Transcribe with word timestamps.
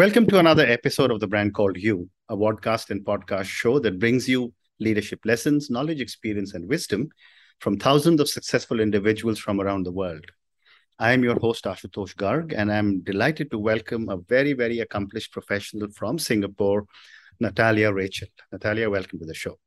Welcome 0.00 0.26
to 0.28 0.38
another 0.38 0.64
episode 0.64 1.10
of 1.10 1.20
The 1.20 1.26
Brand 1.26 1.52
Called 1.52 1.76
You, 1.76 2.08
a 2.30 2.34
podcast 2.34 2.88
and 2.88 3.04
podcast 3.04 3.44
show 3.44 3.78
that 3.80 3.98
brings 3.98 4.26
you 4.26 4.54
leadership 4.78 5.20
lessons, 5.26 5.68
knowledge, 5.68 6.00
experience, 6.00 6.54
and 6.54 6.66
wisdom 6.66 7.10
from 7.58 7.76
thousands 7.76 8.18
of 8.18 8.30
successful 8.30 8.80
individuals 8.80 9.38
from 9.38 9.60
around 9.60 9.84
the 9.84 9.92
world. 9.92 10.24
I 10.98 11.12
am 11.12 11.22
your 11.22 11.38
host, 11.38 11.64
Ashutosh 11.66 12.16
Garg, 12.16 12.54
and 12.56 12.72
I'm 12.72 13.02
delighted 13.02 13.50
to 13.50 13.58
welcome 13.58 14.08
a 14.08 14.16
very, 14.16 14.54
very 14.54 14.78
accomplished 14.78 15.32
professional 15.32 15.90
from 15.90 16.18
Singapore, 16.18 16.86
Natalia 17.38 17.92
Rachel. 17.92 18.28
Natalia, 18.50 18.88
welcome 18.88 19.18
to 19.18 19.26
the 19.26 19.34
show. 19.34 19.58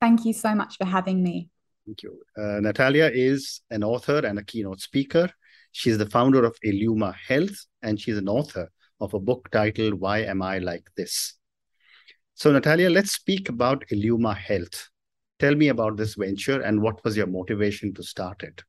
Thank 0.00 0.24
you 0.24 0.34
so 0.34 0.54
much 0.54 0.76
for 0.76 0.84
having 0.84 1.20
me. 1.20 1.48
Thank 1.84 2.04
you. 2.04 2.22
Uh, 2.38 2.60
Natalia 2.60 3.10
is 3.12 3.62
an 3.70 3.82
author 3.82 4.18
and 4.24 4.38
a 4.38 4.44
keynote 4.44 4.80
speaker. 4.80 5.30
She's 5.72 5.98
the 5.98 6.06
founder 6.08 6.44
of 6.44 6.56
Illuma 6.64 7.12
Health, 7.12 7.66
and 7.82 8.00
she's 8.00 8.18
an 8.18 8.28
author 8.28 8.70
of 9.00 9.14
a 9.14 9.20
book 9.20 9.48
titled 9.50 9.94
Why 9.94 10.20
Am 10.20 10.42
I 10.42 10.58
Like 10.58 10.88
This? 10.96 11.34
So, 12.34 12.52
Natalia, 12.52 12.90
let's 12.90 13.12
speak 13.12 13.48
about 13.48 13.84
Illuma 13.92 14.36
Health. 14.36 14.88
Tell 15.38 15.54
me 15.54 15.68
about 15.68 15.96
this 15.96 16.14
venture 16.14 16.60
and 16.60 16.80
what 16.80 17.02
was 17.04 17.16
your 17.16 17.26
motivation 17.26 17.94
to 17.94 18.02
start 18.02 18.42
it? 18.42 18.62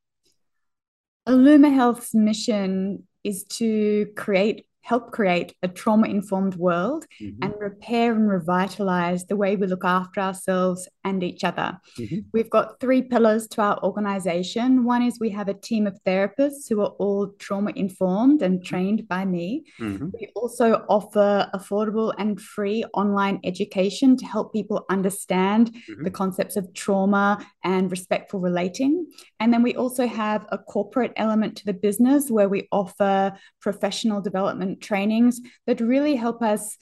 Illuma 1.28 1.74
Health's 1.74 2.14
mission 2.14 3.08
is 3.24 3.44
to 3.46 4.08
create 4.16 4.68
help 4.86 5.12
create 5.12 5.52
a 5.64 5.68
trauma 5.68 6.08
informed 6.08 6.56
world 6.56 7.06
mm-hmm. 7.20 7.44
and 7.44 7.54
repair 7.60 8.14
and 8.14 8.30
revitalize 8.30 9.26
the 9.26 9.36
way 9.36 9.56
we 9.56 9.66
look 9.66 9.84
after 9.84 10.22
ourselves 10.22 10.88
and 11.04 11.24
each 11.24 11.44
other. 11.44 11.76
Mm-hmm. 11.98 12.20
We've 12.34 12.52
got 12.52 12.80
three 12.80 13.02
pillars 13.02 13.48
to 13.50 13.62
our 13.62 13.84
organization. 13.84 14.84
One 14.84 15.02
is 15.02 15.20
we 15.20 15.32
have 15.32 15.48
a 15.48 15.56
team 15.56 15.88
of 15.88 15.98
therapists 16.06 16.70
who 16.70 16.82
are 16.82 16.94
all 17.00 17.30
trauma 17.40 17.72
informed 17.76 18.44
and 18.44 18.60
mm-hmm. 18.60 18.68
trained 18.68 19.08
by 19.08 19.26
me. 19.26 19.66
Mm-hmm. 19.80 20.10
We 20.20 20.30
also 20.36 20.86
offer 20.88 21.50
affordable 21.56 22.14
and 22.20 22.40
free 22.40 22.84
online 22.94 23.40
education 23.44 24.16
to 24.18 24.26
help 24.26 24.54
people 24.54 24.86
understand 24.92 25.74
mm-hmm. 25.74 26.04
the 26.04 26.12
concepts 26.12 26.58
of 26.58 26.72
trauma 26.76 27.44
and 27.64 27.90
respectful 27.90 28.40
relating. 28.40 29.08
And 29.40 29.52
then 29.52 29.64
we 29.64 29.74
also 29.74 30.06
have 30.06 30.46
a 30.50 30.60
corporate 30.60 31.14
element 31.16 31.58
to 31.58 31.66
the 31.66 31.74
business 31.74 32.30
where 32.30 32.50
we 32.50 32.68
offer 32.72 33.34
professional 33.60 34.22
development 34.22 34.75
trainings 34.82 35.42
that 35.68 35.80
really 35.80 36.16
help 36.16 36.42
us 36.42 36.78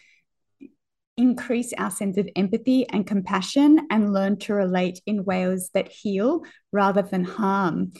increase 1.17 1.73
our 1.77 1.91
sense 1.91 2.17
of 2.17 2.27
empathy 2.35 2.87
and 2.89 3.05
compassion 3.05 3.85
and 3.91 4.13
learn 4.13 4.37
to 4.37 4.53
relate 4.53 4.99
in 5.05 5.23
ways 5.25 5.69
that 5.73 5.89
heal 5.89 6.41
rather 6.71 7.01
than 7.01 7.23
harm. 7.23 7.91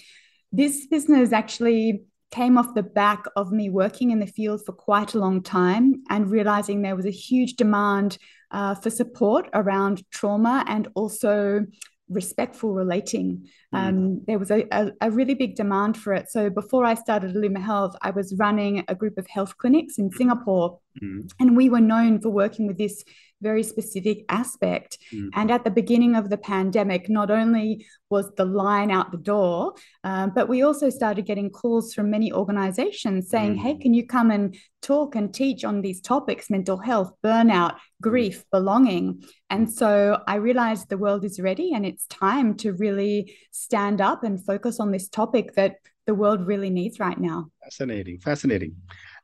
This 0.51 0.87
business 0.87 1.31
actually 1.31 2.03
came 2.31 2.57
off 2.57 2.73
the 2.73 2.81
back 2.81 3.25
of 3.35 3.51
me 3.51 3.69
working 3.69 4.09
in 4.09 4.19
the 4.19 4.25
field 4.25 4.65
for 4.65 4.71
quite 4.71 5.13
a 5.13 5.19
long 5.19 5.43
time 5.43 6.01
and 6.09 6.31
realizing 6.31 6.81
there 6.81 6.95
was 6.95 7.05
a 7.05 7.11
huge 7.11 7.53
demand 7.53 8.17
uh, 8.49 8.73
for 8.73 8.89
support 8.89 9.47
around 9.53 10.03
trauma 10.09 10.63
and 10.67 10.87
also 10.95 11.63
respectful 12.09 12.73
relating. 12.73 13.47
Mm. 13.73 13.77
Um, 13.77 14.21
there 14.27 14.39
was 14.39 14.51
a, 14.51 14.65
a, 14.71 14.91
a, 15.01 15.11
really 15.11 15.33
big 15.33 15.55
demand 15.55 15.97
for 15.97 16.13
it. 16.13 16.29
So 16.29 16.49
before 16.49 16.85
I 16.85 16.95
started 16.95 17.35
Illuma 17.35 17.61
Health, 17.61 17.95
I 18.01 18.11
was 18.11 18.35
running 18.37 18.83
a 18.87 18.95
group 18.95 19.17
of 19.17 19.27
health 19.27 19.57
clinics 19.57 19.97
in 19.97 20.11
Singapore, 20.11 20.79
mm. 21.01 21.29
and 21.39 21.55
we 21.55 21.69
were 21.69 21.81
known 21.81 22.19
for 22.19 22.29
working 22.29 22.67
with 22.67 22.77
this 22.77 23.03
very 23.43 23.61
specific 23.61 24.25
aspect. 24.29 24.97
Mm. 25.13 25.29
And 25.33 25.51
at 25.51 25.63
the 25.65 25.69
beginning 25.69 26.15
of 26.15 26.29
the 26.29 26.37
pandemic, 26.37 27.09
not 27.09 27.29
only 27.29 27.85
was 28.09 28.31
the 28.35 28.45
line 28.45 28.89
out 28.89 29.11
the 29.11 29.17
door, 29.17 29.73
um, 30.03 30.31
but 30.33 30.47
we 30.47 30.63
also 30.63 30.89
started 30.89 31.25
getting 31.25 31.49
calls 31.49 31.93
from 31.93 32.09
many 32.09 32.31
organizations 32.31 33.29
saying, 33.29 33.55
mm. 33.55 33.59
hey, 33.59 33.75
can 33.75 33.93
you 33.93 34.07
come 34.07 34.31
and 34.31 34.55
talk 34.81 35.15
and 35.15 35.33
teach 35.33 35.63
on 35.63 35.81
these 35.81 36.01
topics 36.01 36.49
mental 36.49 36.77
health, 36.77 37.11
burnout, 37.23 37.75
grief, 38.01 38.45
belonging? 38.51 39.23
And 39.49 39.71
so 39.71 40.21
I 40.25 40.35
realized 40.35 40.89
the 40.89 40.97
world 40.97 41.25
is 41.25 41.39
ready 41.39 41.73
and 41.73 41.85
it's 41.85 42.07
time 42.07 42.55
to 42.57 42.71
really 42.73 43.35
stand 43.51 44.01
up 44.01 44.23
and 44.23 44.43
focus 44.43 44.79
on 44.79 44.91
this 44.91 45.09
topic 45.09 45.53
that 45.55 45.75
the 46.05 46.15
world 46.15 46.47
really 46.47 46.69
needs 46.69 46.99
right 46.99 47.19
now. 47.19 47.49
Fascinating, 47.63 48.19
fascinating. 48.19 48.75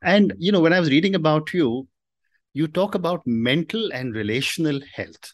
And, 0.02 0.34
you 0.38 0.52
know, 0.52 0.62
when 0.62 0.74
I 0.74 0.80
was 0.80 0.90
reading 0.90 1.16
about 1.16 1.54
you, 1.54 1.88
you 2.54 2.68
talk 2.68 2.96
about 2.96 3.22
mental 3.26 3.92
and 3.94 4.16
relational 4.16 4.80
health. 4.94 5.34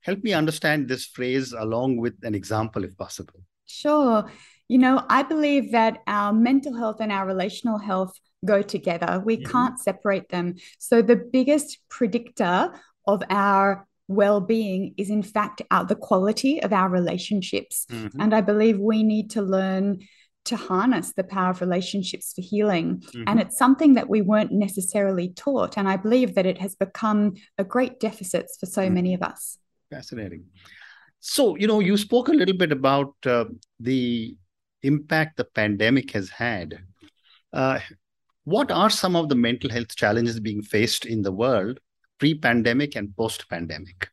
Help 0.00 0.22
me 0.22 0.32
understand 0.32 0.88
this 0.88 1.06
phrase 1.06 1.52
along 1.52 1.98
with 1.98 2.14
an 2.22 2.34
example, 2.34 2.84
if 2.84 2.96
possible. 2.96 3.40
Sure. 3.66 4.30
You 4.68 4.78
know, 4.78 5.04
I 5.08 5.22
believe 5.22 5.72
that 5.72 5.98
our 6.06 6.32
mental 6.32 6.76
health 6.76 6.96
and 7.00 7.12
our 7.12 7.26
relational 7.26 7.78
health 7.78 8.18
go 8.44 8.62
together. 8.62 9.22
We 9.24 9.36
mm-hmm. 9.36 9.52
can't 9.52 9.78
separate 9.78 10.28
them. 10.30 10.56
So, 10.78 11.02
the 11.02 11.16
biggest 11.16 11.78
predictor 11.88 12.72
of 13.06 13.22
our 13.30 13.86
well-being 14.08 14.94
is 14.96 15.10
in 15.10 15.22
fact 15.22 15.62
our, 15.70 15.84
the 15.84 15.94
quality 15.94 16.62
of 16.62 16.72
our 16.72 16.88
relationships 16.88 17.86
mm-hmm. 17.90 18.20
and 18.20 18.34
i 18.34 18.40
believe 18.40 18.78
we 18.78 19.02
need 19.02 19.30
to 19.30 19.40
learn 19.40 19.98
to 20.44 20.56
harness 20.56 21.12
the 21.12 21.24
power 21.24 21.50
of 21.50 21.60
relationships 21.60 22.32
for 22.34 22.40
healing. 22.40 22.98
Mm-hmm. 22.98 23.24
And 23.26 23.40
it's 23.40 23.56
something 23.56 23.94
that 23.94 24.08
we 24.08 24.22
weren't 24.22 24.52
necessarily 24.52 25.28
taught. 25.30 25.76
And 25.76 25.88
I 25.88 25.96
believe 25.96 26.34
that 26.34 26.46
it 26.46 26.58
has 26.58 26.74
become 26.74 27.34
a 27.58 27.64
great 27.64 28.00
deficit 28.00 28.46
for 28.58 28.66
so 28.66 28.82
mm-hmm. 28.82 28.94
many 28.94 29.14
of 29.14 29.22
us. 29.22 29.58
Fascinating. 29.90 30.44
So, 31.20 31.56
you 31.56 31.66
know, 31.66 31.80
you 31.80 31.96
spoke 31.96 32.28
a 32.28 32.32
little 32.32 32.56
bit 32.56 32.72
about 32.72 33.14
uh, 33.24 33.44
the 33.78 34.36
impact 34.82 35.36
the 35.36 35.44
pandemic 35.44 36.10
has 36.12 36.28
had. 36.30 36.80
Uh, 37.52 37.78
what 38.44 38.72
are 38.72 38.90
some 38.90 39.14
of 39.14 39.28
the 39.28 39.36
mental 39.36 39.70
health 39.70 39.94
challenges 39.94 40.40
being 40.40 40.62
faced 40.62 41.06
in 41.06 41.22
the 41.22 41.30
world 41.30 41.78
pre 42.18 42.34
pandemic 42.34 42.96
and 42.96 43.16
post 43.16 43.48
pandemic? 43.48 44.08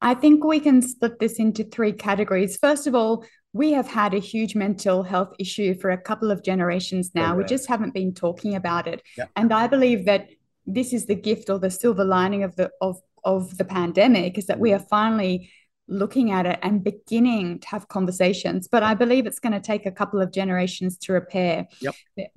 I 0.00 0.14
think 0.14 0.42
we 0.44 0.60
can 0.60 0.82
split 0.82 1.18
this 1.20 1.38
into 1.38 1.64
three 1.64 1.92
categories. 1.92 2.56
First 2.56 2.86
of 2.86 2.94
all, 2.94 3.24
we 3.52 3.72
have 3.72 3.86
had 3.86 4.14
a 4.14 4.18
huge 4.18 4.54
mental 4.54 5.02
health 5.02 5.34
issue 5.38 5.74
for 5.74 5.90
a 5.90 5.98
couple 5.98 6.30
of 6.30 6.42
generations 6.42 7.10
now. 7.14 7.36
We 7.36 7.44
just 7.44 7.68
haven't 7.68 7.92
been 7.92 8.14
talking 8.14 8.54
about 8.54 8.86
it. 8.86 9.02
Yeah. 9.18 9.26
And 9.36 9.52
I 9.52 9.66
believe 9.66 10.06
that 10.06 10.30
this 10.66 10.92
is 10.92 11.06
the 11.06 11.14
gift 11.14 11.50
or 11.50 11.58
the 11.58 11.70
silver 11.70 12.04
lining 12.04 12.42
of 12.44 12.56
the 12.56 12.70
of 12.80 13.00
of 13.24 13.56
the 13.58 13.64
pandemic 13.64 14.38
is 14.38 14.46
that 14.46 14.58
we 14.58 14.72
are 14.72 14.78
finally 14.78 15.50
looking 15.88 16.30
at 16.30 16.46
it 16.46 16.58
and 16.62 16.82
beginning 16.82 17.58
to 17.60 17.68
have 17.68 17.88
conversations. 17.88 18.68
But 18.68 18.82
I 18.82 18.94
believe 18.94 19.26
it's 19.26 19.38
going 19.38 19.52
to 19.52 19.60
take 19.60 19.84
a 19.84 19.90
couple 19.90 20.20
of 20.20 20.32
generations 20.32 20.96
to 20.98 21.12
repair. 21.12 21.66
Yep. 21.80 21.94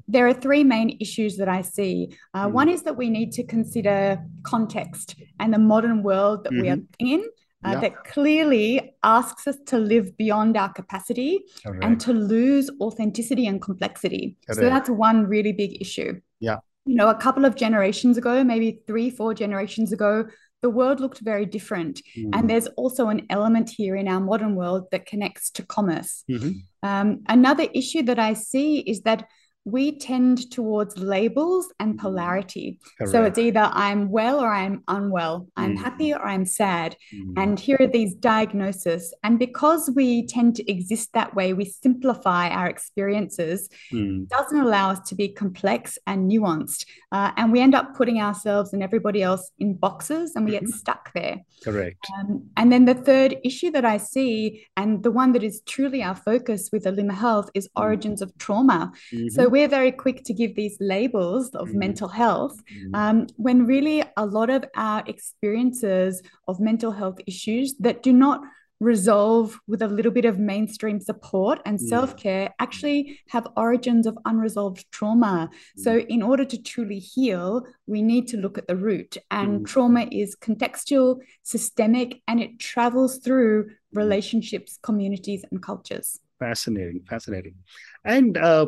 There 0.07 0.27
are 0.27 0.33
three 0.33 0.63
main 0.63 0.97
issues 0.99 1.37
that 1.37 1.47
I 1.47 1.61
see. 1.61 2.15
Uh, 2.33 2.47
mm. 2.47 2.51
One 2.51 2.69
is 2.69 2.83
that 2.83 2.97
we 2.97 3.09
need 3.09 3.31
to 3.33 3.43
consider 3.43 4.19
context 4.43 5.15
and 5.39 5.53
the 5.53 5.59
modern 5.59 6.03
world 6.03 6.43
that 6.43 6.51
mm-hmm. 6.51 6.61
we 6.61 6.69
are 6.69 6.77
mm-hmm. 6.77 7.07
in 7.07 7.25
uh, 7.65 7.71
yeah. 7.71 7.79
that 7.79 8.03
clearly 8.03 8.95
asks 9.03 9.47
us 9.47 9.57
to 9.67 9.77
live 9.77 10.15
beyond 10.17 10.57
our 10.57 10.71
capacity 10.71 11.41
Correct. 11.63 11.83
and 11.83 11.99
to 12.01 12.13
lose 12.13 12.69
authenticity 12.81 13.47
and 13.47 13.61
complexity. 13.61 14.37
Correct. 14.45 14.59
So 14.59 14.69
that's 14.69 14.89
one 14.89 15.25
really 15.27 15.51
big 15.51 15.81
issue. 15.81 16.19
Yeah. 16.39 16.57
You 16.85 16.95
know, 16.95 17.09
a 17.09 17.15
couple 17.15 17.45
of 17.45 17.55
generations 17.55 18.17
ago, 18.17 18.43
maybe 18.43 18.81
three, 18.85 19.09
four 19.09 19.33
generations 19.33 19.91
ago, 19.91 20.25
the 20.61 20.69
world 20.69 20.99
looked 20.99 21.19
very 21.19 21.45
different. 21.45 22.01
Mm. 22.17 22.29
And 22.33 22.49
there's 22.49 22.67
also 22.77 23.09
an 23.09 23.25
element 23.29 23.69
here 23.69 23.95
in 23.95 24.07
our 24.07 24.19
modern 24.19 24.55
world 24.55 24.85
that 24.91 25.05
connects 25.05 25.49
to 25.51 25.65
commerce. 25.65 26.23
Mm-hmm. 26.29 26.51
Um, 26.81 27.23
another 27.27 27.67
issue 27.73 28.03
that 28.03 28.19
I 28.19 28.33
see 28.33 28.79
is 28.79 29.01
that 29.01 29.27
we 29.65 29.97
tend 29.97 30.51
towards 30.51 30.97
labels 30.97 31.73
and 31.79 31.97
polarity. 31.97 32.79
Correct. 32.99 33.11
So 33.11 33.23
it's 33.23 33.39
either 33.39 33.71
I'm 33.73 34.09
well 34.09 34.39
or 34.39 34.53
I'm 34.53 34.83
unwell, 34.87 35.47
I'm 35.57 35.75
mm. 35.75 35.79
happy 35.81 36.13
or 36.13 36.23
I'm 36.23 36.45
sad. 36.45 36.95
Mm. 37.13 37.33
And 37.37 37.59
here 37.59 37.77
are 37.79 37.87
these 37.87 38.13
diagnoses. 38.13 39.13
And 39.23 39.39
because 39.39 39.89
we 39.95 40.27
tend 40.27 40.55
to 40.57 40.71
exist 40.71 41.13
that 41.13 41.35
way, 41.35 41.53
we 41.53 41.65
simplify 41.65 42.49
our 42.49 42.67
experiences. 42.67 43.67
Mm. 43.91 44.27
doesn't 44.29 44.59
allow 44.59 44.91
us 44.91 44.99
to 45.09 45.15
be 45.15 45.29
complex 45.29 45.97
and 46.05 46.31
nuanced. 46.31 46.85
Uh, 47.11 47.31
and 47.37 47.51
we 47.51 47.59
end 47.59 47.73
up 47.73 47.95
putting 47.95 48.21
ourselves 48.21 48.71
and 48.71 48.83
everybody 48.83 49.23
else 49.23 49.51
in 49.57 49.73
boxes 49.73 50.35
and 50.35 50.45
we 50.45 50.51
mm-hmm. 50.51 50.65
get 50.65 50.75
stuck 50.75 51.11
there. 51.13 51.41
Correct. 51.63 52.05
Um, 52.19 52.49
and 52.55 52.71
then 52.71 52.85
the 52.85 52.93
third 52.93 53.37
issue 53.43 53.71
that 53.71 53.85
I 53.85 53.97
see, 53.97 54.67
and 54.77 55.01
the 55.01 55.11
one 55.11 55.31
that 55.31 55.43
is 55.43 55.61
truly 55.65 56.03
our 56.03 56.15
focus 56.15 56.69
with 56.71 56.85
Illuma 56.85 57.13
Health, 57.15 57.49
is 57.55 57.67
mm. 57.69 57.81
origins 57.81 58.21
of 58.21 58.37
trauma. 58.37 58.91
Mm-hmm. 59.11 59.29
So 59.29 59.54
we're 59.55 59.69
very 59.69 59.93
quick 59.93 60.21
to 60.25 60.33
give 60.33 60.53
these 60.53 60.75
labels 60.81 61.55
of 61.55 61.69
mm. 61.69 61.75
mental 61.75 62.09
health 62.09 62.61
mm. 62.65 62.93
um, 62.93 63.25
when 63.37 63.65
really 63.65 64.03
a 64.17 64.25
lot 64.25 64.49
of 64.49 64.65
our 64.75 65.01
experiences 65.07 66.21
of 66.49 66.59
mental 66.59 66.91
health 66.91 67.19
issues 67.25 67.73
that 67.79 68.03
do 68.03 68.11
not 68.11 68.41
resolve 68.81 69.57
with 69.65 69.81
a 69.81 69.87
little 69.87 70.11
bit 70.11 70.25
of 70.25 70.37
mainstream 70.37 70.99
support 70.99 71.61
and 71.65 71.79
yeah. 71.79 71.87
self 71.87 72.17
care 72.17 72.53
actually 72.59 73.17
have 73.29 73.47
origins 73.55 74.05
of 74.05 74.17
unresolved 74.25 74.85
trauma. 74.91 75.49
Mm. 75.49 75.83
So, 75.85 75.99
in 75.99 76.21
order 76.21 76.43
to 76.43 76.61
truly 76.61 76.99
heal, 76.99 77.65
we 77.87 78.01
need 78.01 78.27
to 78.31 78.37
look 78.37 78.57
at 78.57 78.67
the 78.67 78.75
root. 78.75 79.15
And 79.31 79.61
mm. 79.61 79.65
trauma 79.65 80.05
is 80.11 80.35
contextual, 80.35 81.19
systemic, 81.43 82.21
and 82.27 82.41
it 82.41 82.59
travels 82.59 83.19
through 83.19 83.69
relationships, 83.93 84.77
communities, 84.83 85.45
and 85.49 85.63
cultures. 85.63 86.19
Fascinating, 86.39 86.99
fascinating. 87.07 87.55
And 88.03 88.37
uh, 88.37 88.65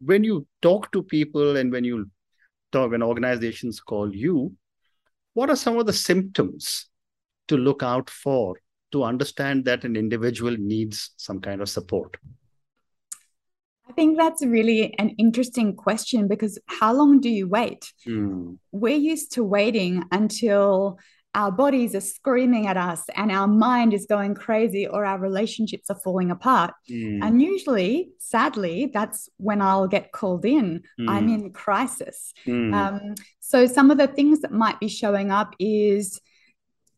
when 0.00 0.24
you 0.24 0.46
talk 0.62 0.92
to 0.92 1.02
people 1.02 1.56
and 1.56 1.72
when 1.72 1.84
you 1.84 2.10
talk 2.72 2.90
when 2.90 3.02
organizations 3.02 3.80
call 3.80 4.14
you, 4.14 4.54
what 5.34 5.50
are 5.50 5.56
some 5.56 5.78
of 5.78 5.86
the 5.86 5.92
symptoms 5.92 6.86
to 7.48 7.56
look 7.56 7.82
out 7.82 8.10
for 8.10 8.56
to 8.92 9.04
understand 9.04 9.64
that 9.64 9.84
an 9.84 9.96
individual 9.96 10.56
needs 10.58 11.10
some 11.16 11.40
kind 11.40 11.60
of 11.60 11.68
support? 11.68 12.16
I 13.88 13.92
think 13.92 14.18
that's 14.18 14.44
really 14.44 14.94
an 14.98 15.10
interesting 15.18 15.74
question 15.74 16.28
because 16.28 16.58
how 16.66 16.92
long 16.92 17.20
do 17.20 17.30
you 17.30 17.48
wait? 17.48 17.92
Mm. 18.06 18.58
We're 18.70 18.96
used 18.96 19.32
to 19.32 19.44
waiting 19.44 20.04
until 20.12 20.98
our 21.34 21.52
bodies 21.52 21.94
are 21.94 22.00
screaming 22.00 22.66
at 22.66 22.76
us 22.76 23.04
and 23.14 23.30
our 23.30 23.46
mind 23.46 23.92
is 23.92 24.06
going 24.06 24.34
crazy 24.34 24.86
or 24.86 25.04
our 25.04 25.18
relationships 25.18 25.90
are 25.90 26.00
falling 26.02 26.30
apart. 26.30 26.74
Mm. 26.90 27.22
And 27.22 27.42
usually, 27.42 28.10
sadly, 28.18 28.90
that's 28.92 29.28
when 29.36 29.60
I'll 29.60 29.88
get 29.88 30.10
called 30.12 30.44
in. 30.44 30.82
Mm. 30.98 31.08
I'm 31.08 31.28
in 31.28 31.52
crisis. 31.52 32.32
Mm. 32.46 32.74
Um, 32.74 33.14
so, 33.40 33.66
some 33.66 33.90
of 33.90 33.98
the 33.98 34.06
things 34.06 34.40
that 34.40 34.52
might 34.52 34.80
be 34.80 34.88
showing 34.88 35.30
up 35.30 35.54
is 35.58 36.20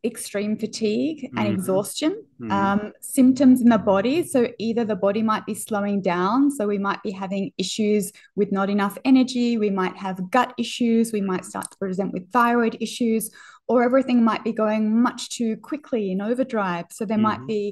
extreme 0.03 0.57
fatigue 0.57 1.29
and 1.37 1.47
Mhm. 1.47 1.53
exhaustion, 1.53 2.25
Mhm. 2.41 2.51
um, 2.51 2.93
symptoms 3.03 3.61
in 3.61 3.69
the 3.69 3.77
body. 3.77 4.23
So, 4.23 4.49
either 4.59 4.85
the 4.85 4.97
body 4.97 5.23
might 5.23 5.45
be 5.45 5.53
slowing 5.55 6.01
down, 6.01 6.51
so 6.51 6.67
we 6.67 6.79
might 6.79 7.03
be 7.03 7.11
having 7.11 7.53
issues 7.59 8.11
with 8.35 8.51
not 8.51 8.71
enough 8.71 8.97
energy, 9.05 9.59
we 9.59 9.69
might 9.69 9.97
have 9.99 10.31
gut 10.31 10.55
issues, 10.57 11.13
we 11.13 11.21
might 11.21 11.45
start 11.45 11.71
to 11.71 11.77
present 11.77 12.15
with 12.15 12.33
thyroid 12.33 12.79
issues, 12.81 13.31
or 13.71 13.77
everything 13.89 14.19
might 14.31 14.43
be 14.49 14.53
going 14.65 14.85
much 15.09 15.21
too 15.39 15.53
quickly 15.69 16.05
in 16.13 16.21
overdrive. 16.31 16.87
So, 16.91 17.05
there 17.05 17.25
might 17.29 17.43
Mhm. 17.43 17.47
be 17.55 17.63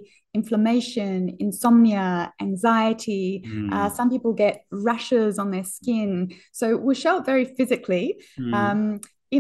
inflammation, 0.41 1.17
insomnia, 1.47 2.33
anxiety. 2.41 3.27
Mm. 3.45 3.73
Uh, 3.75 3.89
some 3.99 4.09
people 4.15 4.33
get 4.45 4.55
rashes 4.71 5.33
on 5.43 5.49
their 5.51 5.65
skin. 5.77 6.13
So, 6.53 6.65
we'll 6.83 6.95
show 7.05 7.15
up 7.19 7.27
very 7.33 7.47
physically. 7.59 8.07
Mm. 8.39 8.55
Um, 8.61 8.81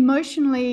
emotionally, 0.00 0.72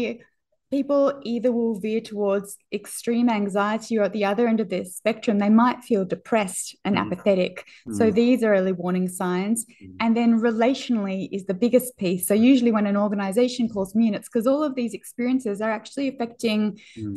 people 0.76 1.02
either 1.34 1.52
will 1.58 1.76
veer 1.86 2.02
towards 2.12 2.50
extreme 2.80 3.28
anxiety 3.42 3.94
or 3.98 4.04
at 4.08 4.14
the 4.18 4.26
other 4.32 4.46
end 4.52 4.60
of 4.64 4.70
the 4.74 4.82
spectrum, 5.00 5.36
they 5.40 5.54
might 5.64 5.80
feel 5.90 6.04
depressed 6.16 6.68
and 6.86 6.94
Mm. 6.96 7.02
apathetic. 7.04 7.54
So 8.00 8.04
Mm. 8.06 8.14
these 8.22 8.40
are 8.46 8.54
early 8.60 8.76
warning 8.84 9.08
signs. 9.22 9.60
Mm. 9.66 9.96
And 10.04 10.12
then 10.18 10.32
relationally 10.50 11.22
is 11.38 11.44
the 11.52 11.58
biggest 11.66 11.90
piece. 12.04 12.24
So 12.30 12.34
usually 12.52 12.74
when 12.78 12.88
an 12.92 12.98
organization 13.08 13.64
calls 13.74 13.92
me 13.98 14.04
in, 14.10 14.14
it's 14.18 14.30
because 14.30 14.48
all 14.52 14.64
of 14.70 14.74
these 14.80 14.94
experiences 15.02 15.56
are 15.66 15.74
actually 15.80 16.08
affecting 16.14 16.60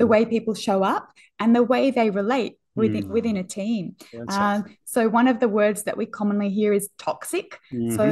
the 0.00 0.04
Mm. 0.06 0.12
way 0.12 0.20
people 0.36 0.54
show 0.68 0.78
up 0.94 1.04
and 1.40 1.50
the 1.58 1.66
way 1.74 1.84
they 1.98 2.08
relate 2.22 2.54
within 2.82 3.04
Mm. 3.04 3.14
within 3.16 3.36
a 3.44 3.46
team. 3.60 3.84
Um, 4.28 4.58
so 4.94 5.00
one 5.20 5.28
of 5.32 5.36
the 5.42 5.50
words 5.60 5.80
that 5.86 5.96
we 6.00 6.06
commonly 6.18 6.50
hear 6.58 6.72
is 6.80 6.84
toxic. 7.08 7.48
Mhm. 7.72 7.96
So 7.98 8.06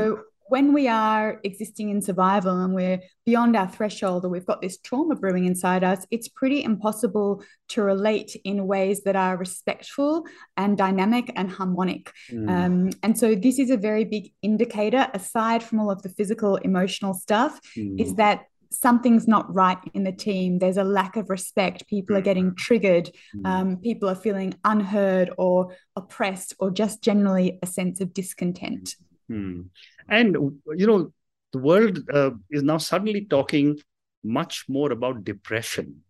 when 0.48 0.72
we 0.72 0.88
are 0.88 1.40
existing 1.44 1.90
in 1.90 2.00
survival 2.00 2.62
and 2.62 2.75
we're 2.75 3.00
beyond 3.25 3.56
our 3.56 3.69
threshold 3.69 4.25
or 4.25 4.28
we've 4.28 4.46
got 4.46 4.62
this 4.62 4.78
trauma 4.78 5.14
brewing 5.16 5.44
inside 5.44 5.82
us, 5.82 6.06
it's 6.10 6.28
pretty 6.28 6.62
impossible 6.62 7.43
to 7.69 7.82
relate 7.82 8.37
in 8.44 8.66
ways 8.66 9.02
that 9.04 9.16
are 9.16 9.37
respectful 9.37 10.25
and 10.56 10.78
dynamic 10.78 11.32
and 11.37 11.50
harmonic. 11.50 12.12
Mm. 12.31 12.50
Um, 12.50 12.90
and 13.02 13.19
so 13.19 13.34
this 13.34 13.58
is 13.58 13.70
a 13.70 13.76
very 13.76 14.04
big 14.04 14.32
indicator, 14.43 15.08
aside 15.14 15.62
from 15.62 15.81
all 15.81 15.90
of 15.90 16.02
the 16.02 16.08
physical, 16.10 16.56
emotional 16.56 17.14
stuff, 17.14 17.60
is 17.76 18.12
Mm. 18.12 18.16
that 18.16 18.44
something's 18.70 19.26
not 19.26 19.52
right 19.54 19.78
in 19.94 20.04
the 20.04 20.12
team. 20.12 20.58
There's 20.58 20.76
a 20.76 20.84
lack 20.84 21.16
of 21.16 21.31
respect. 21.31 21.87
People 21.88 22.16
are 22.16 22.20
getting 22.20 22.54
triggered. 22.56 23.10
Mm. 23.34 23.46
Um, 23.46 23.76
people 23.78 24.08
are 24.08 24.14
feeling 24.14 24.54
unheard 24.64 25.31
or 25.38 25.75
oppressed 25.94 26.54
or 26.58 26.70
just 26.70 27.02
generally 27.02 27.58
a 27.62 27.66
sense 27.66 28.00
of 28.00 28.12
discontent. 28.12 28.96
Hmm. 29.28 29.62
And 30.08 30.61
you 30.76 30.87
know, 30.87 31.12
the 31.52 31.58
world 31.58 31.99
uh, 32.12 32.31
is 32.50 32.62
now 32.62 32.78
suddenly 32.78 33.25
talking 33.25 33.78
much 34.23 34.64
more 34.69 34.93
about 34.93 35.25
depression. 35.25 36.02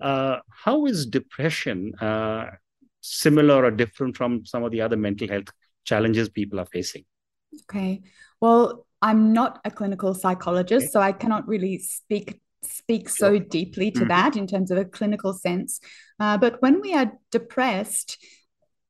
Uh, 0.00 0.38
how 0.50 0.86
is 0.86 1.06
depression 1.06 1.94
uh, 2.00 2.46
similar 3.00 3.64
or 3.64 3.70
different 3.70 4.16
from 4.16 4.44
some 4.44 4.64
of 4.64 4.70
the 4.72 4.80
other 4.80 4.96
mental 4.96 5.28
health 5.28 5.48
challenges 5.84 6.28
people 6.28 6.58
are 6.60 6.66
facing? 6.66 7.04
Okay. 7.62 8.02
Well, 8.40 8.86
I'm 9.02 9.32
not 9.32 9.60
a 9.64 9.70
clinical 9.70 10.14
psychologist, 10.14 10.86
Okay. 10.86 10.92
so 10.92 11.00
I 11.00 11.12
cannot 11.12 11.48
really 11.48 11.78
speak 11.78 12.40
speak 12.62 13.08
so 13.08 13.38
deeply 13.38 13.90
to 13.90 14.00
Mhm. 14.00 14.08
that 14.08 14.36
in 14.36 14.46
terms 14.46 14.70
of 14.70 14.76
a 14.76 14.84
clinical 14.84 15.32
sense. 15.32 15.80
Uh, 16.18 16.36
but 16.36 16.60
when 16.60 16.82
we 16.82 16.92
are 16.94 17.12
depressed, 17.30 18.18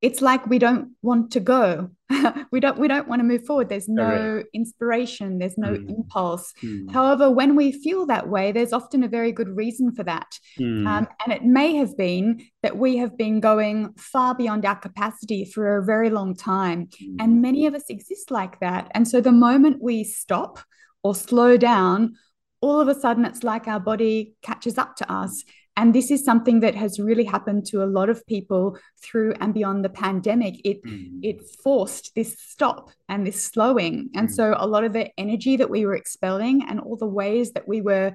it's 0.02 0.22
like 0.22 0.46
we 0.46 0.58
don't 0.58 0.92
want 1.02 1.32
to 1.32 1.40
go. 1.40 1.90
we 2.50 2.58
don't 2.58 2.78
we 2.78 2.88
don't 2.88 3.06
want 3.06 3.20
to 3.20 3.24
move 3.24 3.44
forward. 3.44 3.68
There's 3.68 3.88
no 3.88 4.42
inspiration. 4.54 5.38
There's 5.38 5.58
no 5.58 5.68
Mm. 5.74 5.90
impulse. 5.90 6.52
Hmm. 6.60 6.88
However, 6.88 7.30
when 7.30 7.54
we 7.54 7.70
feel 7.70 8.06
that 8.06 8.28
way, 8.28 8.50
there's 8.50 8.72
often 8.72 9.04
a 9.04 9.08
very 9.08 9.30
good 9.30 9.48
reason 9.56 9.94
for 9.94 10.02
that. 10.04 10.26
Hmm. 10.56 10.86
Um, 10.86 11.08
and 11.24 11.32
it 11.32 11.44
may 11.44 11.76
have 11.76 11.96
been 11.96 12.42
that 12.62 12.76
we 12.76 12.96
have 12.96 13.16
been 13.16 13.40
going 13.40 13.92
far 13.96 14.34
beyond 14.34 14.64
our 14.64 14.76
capacity 14.76 15.44
for 15.44 15.76
a 15.76 15.84
very 15.84 16.10
long 16.10 16.34
time. 16.34 16.88
Hmm. 16.98 17.16
And 17.20 17.42
many 17.42 17.66
of 17.66 17.74
us 17.74 17.84
exist 17.90 18.30
like 18.30 18.58
that. 18.60 18.90
And 18.94 19.06
so 19.06 19.20
the 19.20 19.32
moment 19.32 19.82
we 19.82 20.02
stop 20.04 20.60
or 21.02 21.14
slow 21.14 21.56
down, 21.56 22.14
all 22.62 22.80
of 22.80 22.88
a 22.88 22.94
sudden 22.94 23.24
it's 23.24 23.42
like 23.44 23.68
our 23.68 23.80
body 23.80 24.34
catches 24.42 24.78
up 24.78 24.96
to 24.96 25.12
us. 25.12 25.44
And 25.80 25.94
this 25.94 26.10
is 26.10 26.22
something 26.30 26.60
that 26.60 26.74
has 26.74 27.00
really 27.08 27.24
happened 27.24 27.64
to 27.70 27.82
a 27.82 27.92
lot 27.98 28.08
of 28.10 28.26
people 28.26 28.64
through 29.02 29.32
and 29.40 29.54
beyond 29.54 29.78
the 29.82 29.94
pandemic. 30.04 30.54
It 30.70 30.78
Hmm. 30.84 31.20
it 31.22 31.38
forced 31.64 32.06
this 32.14 32.30
stop 32.52 32.90
and 33.08 33.26
this 33.26 33.40
slowing. 33.52 33.94
And 34.18 34.28
Mm. 34.28 34.34
so 34.38 34.44
a 34.64 34.66
lot 34.74 34.84
of 34.84 34.92
the 34.92 35.06
energy 35.24 35.56
that 35.60 35.70
we 35.74 35.82
were 35.86 35.96
expelling 36.02 36.56
and 36.68 36.76
all 36.84 36.98
the 37.04 37.14
ways 37.22 37.46
that 37.54 37.66
we 37.72 37.80
were 37.90 38.08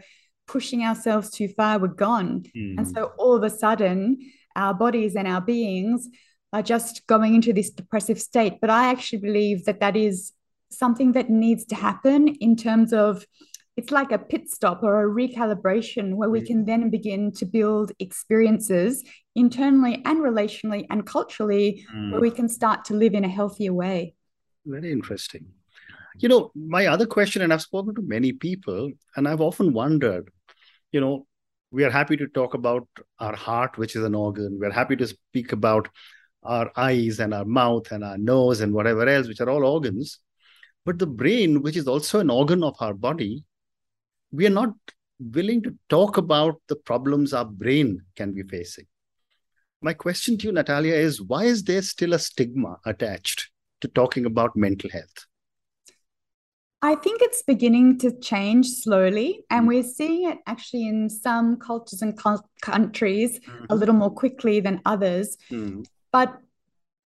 pushing 0.54 0.82
ourselves 0.90 1.28
too 1.38 1.50
far 1.58 1.74
were 1.80 1.96
gone. 2.08 2.32
Hmm. 2.56 2.76
And 2.78 2.88
so 2.94 3.00
all 3.22 3.36
of 3.36 3.44
a 3.52 3.56
sudden, 3.64 4.00
our 4.64 4.74
bodies 4.86 5.14
and 5.20 5.28
our 5.34 5.42
beings 5.42 6.00
are 6.56 6.66
just 6.74 6.94
going 7.14 7.32
into 7.38 7.52
this 7.54 7.72
depressive 7.82 8.20
state. 8.30 8.56
But 8.62 8.70
I 8.70 8.84
actually 8.94 9.22
believe 9.30 9.66
that 9.66 9.80
that 9.84 9.96
is 10.08 10.16
something 10.84 11.10
that 11.14 11.30
needs 11.46 11.64
to 11.72 11.76
happen 11.88 12.22
in 12.48 12.56
terms 12.68 12.94
of 12.94 13.26
it's 13.78 13.92
like 13.92 14.12
a 14.12 14.18
pit 14.18 14.50
stop 14.50 14.84
or 14.84 14.94
a 15.04 15.10
recalibration 15.22 16.16
where 16.16 16.30
we 16.30 16.42
Mm. 16.42 16.48
can 16.48 16.66
then 16.66 16.90
begin 16.90 17.32
to 17.34 17.46
build 17.46 17.92
experiences 18.00 19.04
internally 19.36 20.02
and 20.06 20.20
relationally 20.20 20.86
and 20.90 21.06
culturally 21.06 21.86
Hmm. 21.90 22.12
where 22.12 22.22
we 22.22 22.32
can 22.32 22.48
start 22.48 22.86
to 22.86 22.94
live 22.94 23.14
in 23.14 23.26
a 23.26 23.28
healthier 23.40 23.74
way. 23.74 24.16
Very 24.66 24.92
interesting. 24.92 25.46
You 26.20 26.30
know, 26.30 26.52
my 26.56 26.86
other 26.88 27.06
question, 27.06 27.42
and 27.42 27.52
I've 27.52 27.62
spoken 27.62 27.94
to 27.96 28.02
many 28.02 28.32
people, 28.32 28.92
and 29.16 29.28
I've 29.28 29.42
often 29.42 29.74
wondered, 29.74 30.32
you 30.94 31.02
know, 31.02 31.28
we 31.72 31.84
are 31.84 31.90
happy 31.90 32.16
to 32.16 32.28
talk 32.28 32.54
about 32.54 32.88
our 33.20 33.36
heart, 33.36 33.78
which 33.78 33.98
is 33.98 34.04
an 34.06 34.16
organ. 34.16 34.58
We're 34.60 34.72
happy 34.72 34.96
to 34.96 35.08
speak 35.08 35.52
about 35.52 35.90
our 36.44 36.72
eyes 36.78 37.20
and 37.20 37.34
our 37.34 37.44
mouth 37.44 37.92
and 37.92 38.04
our 38.04 38.18
nose 38.18 38.62
and 38.62 38.72
whatever 38.74 39.06
else, 39.10 39.28
which 39.28 39.42
are 39.42 39.50
all 39.50 39.66
organs. 39.66 40.20
But 40.86 41.00
the 41.00 41.08
brain, 41.08 41.62
which 41.62 41.76
is 41.76 41.88
also 41.88 42.20
an 42.22 42.30
organ 42.30 42.64
of 42.64 42.76
our 42.80 42.94
body, 42.94 43.44
we 44.36 44.46
are 44.46 44.50
not 44.62 44.74
willing 45.20 45.62
to 45.64 45.76
talk 45.90 46.18
about 46.18 46.62
the 46.68 46.76
problems 46.76 47.34
our 47.34 47.46
brain 47.46 48.02
can 48.16 48.34
be 48.34 48.44
facing. 48.44 48.86
My 49.82 49.94
question 49.94 50.38
to 50.38 50.48
you, 50.48 50.52
Natalia, 50.54 50.96
is 50.96 51.22
why 51.22 51.46
is 51.46 51.64
there 51.64 51.82
still 51.82 52.14
a 52.14 52.20
stigma 52.20 52.78
attached 52.86 53.50
to 53.82 53.88
talking 53.88 54.26
about 54.26 54.56
mental 54.56 54.90
health? 54.90 55.26
I 56.82 56.96
think 56.96 57.22
it's 57.22 57.42
beginning 57.44 57.98
to 58.00 58.12
change 58.20 58.68
slowly, 58.68 59.44
and 59.50 59.66
Mm. 59.66 59.68
we're 59.70 59.84
seeing 59.84 60.30
it 60.30 60.40
actually 60.46 60.88
in 60.88 61.10
some 61.10 61.58
cultures 61.58 62.02
and 62.02 62.18
cul- 62.18 62.48
countries 62.62 63.38
a 63.38 63.74
Mhm. 63.74 63.80
little 63.80 63.96
more 63.96 64.12
quickly 64.12 64.60
than 64.60 64.82
others. 64.86 65.38
Hmm. 65.50 65.84
But 66.12 66.38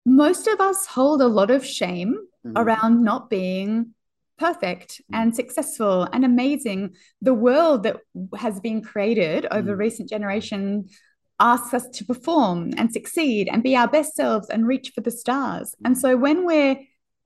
most 0.06 0.46
of 0.46 0.60
us 0.60 0.86
hold 0.86 1.22
a 1.22 1.26
lot 1.26 1.50
of 1.50 1.64
shame 1.66 2.14
Hmm. 2.44 2.52
around 2.56 3.02
not 3.02 3.30
being 3.30 3.93
perfect 4.38 5.00
Mm. 5.10 5.18
and 5.18 5.36
successful 5.36 6.08
and 6.12 6.24
amazing. 6.24 6.94
The 7.22 7.34
world 7.34 7.82
that 7.84 7.96
has 8.36 8.60
been 8.60 8.82
created 8.82 9.46
over 9.50 9.74
Mm. 9.76 9.78
recent 9.78 10.08
generation 10.08 10.88
asks 11.40 11.74
us 11.74 11.88
to 11.88 12.04
perform 12.04 12.70
and 12.76 12.92
succeed 12.92 13.48
and 13.50 13.62
be 13.62 13.74
our 13.76 13.88
best 13.88 14.14
selves 14.14 14.48
and 14.48 14.66
reach 14.66 14.92
for 14.94 15.00
the 15.00 15.10
stars. 15.10 15.74
And 15.84 15.96
so 15.98 16.16
when 16.16 16.44
we're 16.46 16.76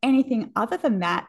anything 0.03 0.51
other 0.57 0.77
than 0.77 1.01
that, 1.01 1.27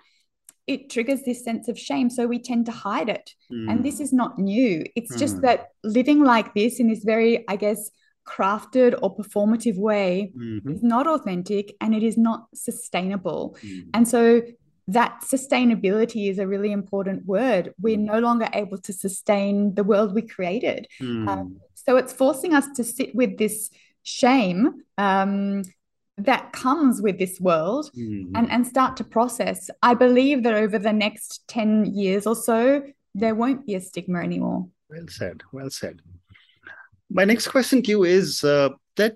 it 0.67 0.89
triggers 0.89 1.23
this 1.23 1.43
sense 1.43 1.67
of 1.67 1.79
shame. 1.79 2.09
So 2.11 2.27
we 2.27 2.39
tend 2.39 2.67
to 2.67 2.71
hide 2.71 3.09
it. 3.09 3.33
Hmm. 3.49 3.69
And 3.69 3.83
this 3.83 3.99
is 3.99 4.13
not 4.13 4.37
new. 4.37 4.85
It's 4.95 5.17
just 5.17 5.37
Mm. 5.37 5.41
that 5.41 5.69
living 5.83 6.23
like 6.23 6.53
this 6.53 6.79
in 6.79 6.87
this 6.87 7.03
very, 7.03 7.43
I 7.49 7.55
guess, 7.55 7.89
crafted 8.27 8.97
or 9.01 9.15
performative 9.15 9.77
way 9.77 10.31
Mhm. 10.37 10.71
is 10.75 10.83
not 10.83 11.07
authentic 11.07 11.75
and 11.81 11.95
it 11.95 12.03
is 12.03 12.15
not 12.17 12.47
sustainable. 12.53 13.57
Hmm. 13.61 13.79
And 13.95 14.07
so 14.07 14.43
that 14.97 15.21
sustainability 15.33 16.29
is 16.31 16.37
a 16.39 16.47
really 16.47 16.71
important 16.71 17.25
word. 17.25 17.63
We're 17.79 17.97
Mm. 17.97 18.11
no 18.13 18.19
longer 18.27 18.47
able 18.61 18.79
to 18.87 18.93
sustain 19.05 19.53
the 19.75 19.83
world 19.91 20.09
we 20.15 20.23
created. 20.35 20.87
Hmm. 20.99 21.27
Um, 21.29 21.45
so 21.83 21.97
it's 21.97 22.13
forcing 22.23 22.53
us 22.59 22.67
to 22.77 22.83
sit 22.83 23.13
with 23.19 23.37
this 23.37 23.69
shame 24.03 24.61
um, 24.97 25.63
that 26.29 26.43
comes 26.63 27.01
with 27.05 27.17
this 27.19 27.39
world 27.39 27.85
Mm. 27.95 28.31
and, 28.37 28.45
and 28.53 28.61
start 28.73 28.97
to 28.97 29.03
process. 29.03 29.69
I 29.83 29.93
believe 30.05 30.43
that 30.43 30.53
over 30.63 30.77
the 30.79 30.93
next 31.05 31.47
10 31.47 31.85
years 32.03 32.25
or 32.27 32.35
so, 32.35 32.83
there 33.21 33.35
won't 33.35 33.65
be 33.67 33.75
a 33.75 33.81
stigma 33.81 34.19
anymore. 34.29 34.67
Well 34.89 35.07
said. 35.07 35.37
Well 35.51 35.69
said. 35.69 36.01
My 37.09 37.25
next 37.25 37.47
question 37.47 37.81
to 37.83 37.89
you 37.91 38.03
is 38.03 38.43
uh, 38.43 38.69
that 38.95 39.13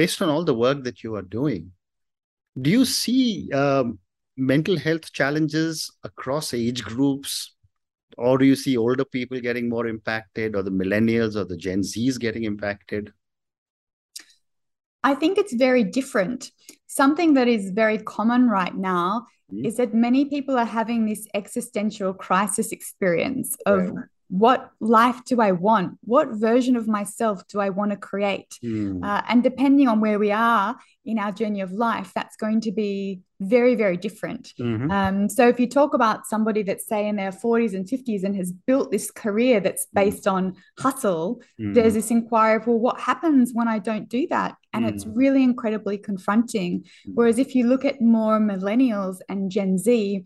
based 0.00 0.22
on 0.22 0.28
all 0.28 0.44
the 0.44 0.54
work 0.54 0.82
that 0.84 1.02
you 1.04 1.14
are 1.16 1.22
doing, 1.40 1.72
do 2.60 2.70
you 2.70 2.84
see 2.84 3.50
um, 3.52 3.98
mental 4.36 4.76
health 4.76 5.12
challenges 5.12 5.90
across 6.02 6.54
age 6.54 6.84
groups? 6.84 7.54
Or 8.16 8.38
do 8.38 8.44
you 8.44 8.54
see 8.56 8.76
older 8.76 9.04
people 9.04 9.40
getting 9.40 9.68
more 9.68 9.86
impacted, 9.86 10.54
or 10.54 10.62
the 10.62 10.70
millennials 10.70 11.34
or 11.34 11.44
the 11.44 11.56
Gen 11.56 11.80
Zs 11.80 12.18
getting 12.18 12.44
impacted? 12.44 13.12
I 15.02 15.14
think 15.14 15.36
it's 15.36 15.52
very 15.52 15.84
different. 15.84 16.50
Something 16.86 17.34
that 17.34 17.48
is 17.48 17.70
very 17.70 17.98
common 17.98 18.48
right 18.48 18.74
now 18.74 19.26
Mhm. 19.52 19.66
is 19.66 19.76
that 19.76 19.94
many 19.94 20.24
people 20.24 20.56
are 20.56 20.64
having 20.64 21.04
this 21.06 21.26
existential 21.34 22.14
crisis 22.14 22.72
experience 22.72 23.56
of 23.66 23.90
Right. 23.90 24.04
what 24.28 24.70
life 24.80 25.22
do 25.26 25.40
I 25.40 25.52
want? 25.52 25.98
What 26.04 26.28
version 26.30 26.76
of 26.76 26.88
myself 26.88 27.46
do 27.48 27.60
I 27.60 27.68
want 27.68 27.90
to 27.90 27.96
create? 27.96 28.58
Hmm. 28.62 29.04
Uh, 29.04 29.22
and 29.28 29.42
depending 29.42 29.88
on 29.88 30.00
where 30.00 30.18
we 30.18 30.30
are 30.32 30.78
in 31.04 31.18
our 31.18 31.32
journey 31.32 31.60
of 31.60 31.72
life, 31.72 32.12
that's 32.14 32.36
going 32.36 32.62
to 32.62 32.72
be 32.72 33.20
very, 33.48 33.74
very 33.74 33.96
different. 33.96 34.52
Mhm. 34.60 34.90
Um, 34.90 35.28
so 35.28 35.48
if 35.48 35.58
you 35.60 35.68
talk 35.68 35.94
about 35.94 36.26
somebody 36.26 36.62
that's 36.62 36.86
say 36.86 37.06
in 37.08 37.16
their 37.16 37.32
40s 37.32 37.74
and 37.74 37.88
50s 37.88 38.24
and 38.24 38.34
has 38.36 38.52
built 38.52 38.90
this 38.90 39.10
career 39.10 39.60
that's 39.60 39.86
based 39.92 40.26
on 40.26 40.54
hustle, 40.78 41.40
there's 41.58 41.92
Hmm. 41.92 41.98
this 41.98 42.10
inquiry 42.10 42.56
of, 42.56 42.66
well, 42.66 42.78
what 42.78 43.00
happens 43.00 43.52
when 43.54 43.68
I 43.68 43.78
don't 43.78 44.08
do 44.08 44.26
that? 44.28 44.56
And 44.72 44.84
it's 44.84 45.04
Mm. 45.04 45.12
really 45.16 45.42
incredibly 45.42 45.98
confronting. 45.98 46.84
Whereas 47.14 47.38
if 47.38 47.54
you 47.54 47.66
look 47.66 47.84
at 47.84 48.00
more 48.00 48.38
millennials 48.40 49.18
and 49.28 49.50
Gen 49.50 49.78
Z, 49.78 50.24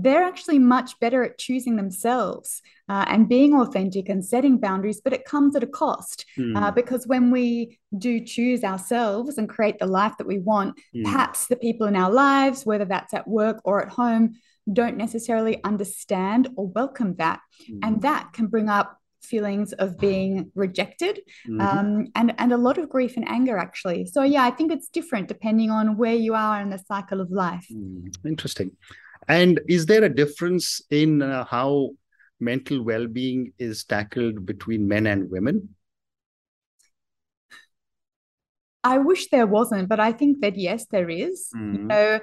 they're 0.00 0.22
actually 0.22 0.60
much 0.60 0.90
better 1.00 1.24
at 1.24 1.38
choosing 1.38 1.74
themselves 1.76 2.62
uh, 2.88 3.04
and 3.08 3.28
being 3.28 3.52
authentic 3.62 4.08
and 4.08 4.24
setting 4.24 4.56
boundaries, 4.58 5.00
but 5.04 5.12
it 5.12 5.24
comes 5.24 5.56
at 5.56 5.64
a 5.64 5.66
cost 5.82 6.24
uh, 6.38 6.42
Hmm. 6.42 6.74
because 6.80 7.02
when 7.12 7.24
we 7.32 7.78
do 8.06 8.12
choose 8.34 8.62
ourselves 8.62 9.38
and 9.38 9.48
create 9.48 9.78
the 9.80 9.86
life 10.00 10.14
that 10.18 10.26
we 10.32 10.38
want, 10.38 10.70
Hmm. 10.94 11.02
perhaps 11.02 11.48
the 11.48 11.56
people 11.56 11.86
in 11.88 11.96
our 11.96 12.12
lives, 12.12 12.64
whether 12.64 12.84
that's 12.84 13.12
at 13.12 13.26
work 13.26 13.58
or 13.64 13.82
at 13.84 13.92
home, 14.02 14.24
don't 14.72 14.96
necessarily 14.96 15.54
understand 15.64 16.42
or 16.56 16.68
welcome 16.68 17.16
that. 17.16 17.40
Hmm. 17.66 17.78
And 17.84 18.02
that 18.02 18.24
can 18.32 18.46
bring 18.46 18.68
up 18.68 18.88
feelings 19.22 19.72
of 19.74 19.98
being 19.98 20.50
rejected 20.54 21.20
Mhm. 21.46 21.60
um, 21.60 21.88
and, 22.14 22.28
and 22.38 22.50
a 22.52 22.56
lot 22.56 22.78
of 22.78 22.88
grief 22.88 23.16
and 23.18 23.28
anger, 23.28 23.56
actually. 23.58 24.06
So, 24.06 24.22
yeah, 24.22 24.44
I 24.44 24.52
think 24.56 24.70
it's 24.72 24.88
different 24.88 25.26
depending 25.28 25.70
on 25.70 25.96
where 25.98 26.14
you 26.14 26.32
are 26.34 26.62
in 26.62 26.70
the 26.70 26.78
cycle 26.78 27.20
of 27.20 27.30
life. 27.30 27.66
Hmm. 27.70 28.06
Interesting. 28.24 28.70
And 29.26 29.60
is 29.68 29.86
there 29.86 30.04
a 30.04 30.14
difference 30.14 30.80
in 30.90 31.22
uh, 31.22 31.44
how 31.44 31.90
mental 32.40 32.82
well-being 32.82 33.52
is 33.58 33.84
tackled 33.84 34.46
between 34.46 34.86
men 34.86 35.06
and 35.06 35.30
women? 35.30 35.74
I 38.84 38.98
wish 38.98 39.28
there 39.30 39.46
wasn't, 39.46 39.88
but 39.88 40.00
I 40.00 40.12
think 40.12 40.40
that 40.40 40.56
yes, 40.56 40.86
there 40.86 41.10
is. 41.10 41.50
You 41.52 41.58
Mhm. 41.78 41.86
know, 41.88 42.20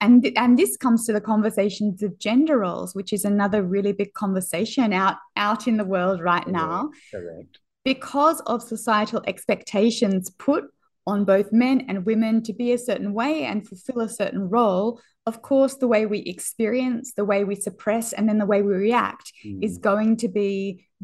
and 0.00 0.32
and 0.36 0.58
this 0.58 0.76
comes 0.76 1.06
to 1.06 1.12
the 1.12 1.20
conversations 1.20 2.02
of 2.02 2.18
gender 2.18 2.58
roles, 2.58 2.94
which 2.94 3.12
is 3.12 3.24
another 3.24 3.62
really 3.62 3.92
big 3.92 4.12
conversation 4.12 4.92
out 4.92 5.16
out 5.36 5.66
in 5.66 5.76
the 5.76 5.84
world 5.84 6.20
right 6.20 6.46
now. 6.46 6.90
Correct. 7.10 7.58
because 7.84 8.40
of 8.42 8.60
societal 8.62 9.22
expectations 9.26 10.28
put 10.38 10.64
on 11.08 11.24
both 11.24 11.48
men 11.52 11.76
and 11.88 12.06
women 12.06 12.34
to 12.42 12.52
be 12.52 12.68
a 12.72 12.78
certain 12.88 13.10
way 13.20 13.34
and 13.44 13.66
fulfill 13.66 14.00
a 14.02 14.08
certain 14.08 14.44
role, 14.58 15.00
of 15.30 15.42
course, 15.50 15.74
the 15.76 15.88
way 15.94 16.02
we 16.06 16.20
experience, 16.34 17.06
the 17.20 17.24
way 17.32 17.40
we 17.44 17.54
suppress, 17.54 18.06
and 18.12 18.28
then 18.28 18.38
the 18.38 18.46
way 18.52 18.60
we 18.62 18.74
react 18.88 19.26
is 19.66 19.78
Mm. 19.78 19.82
going 19.90 20.12
to 20.22 20.28
be 20.28 20.52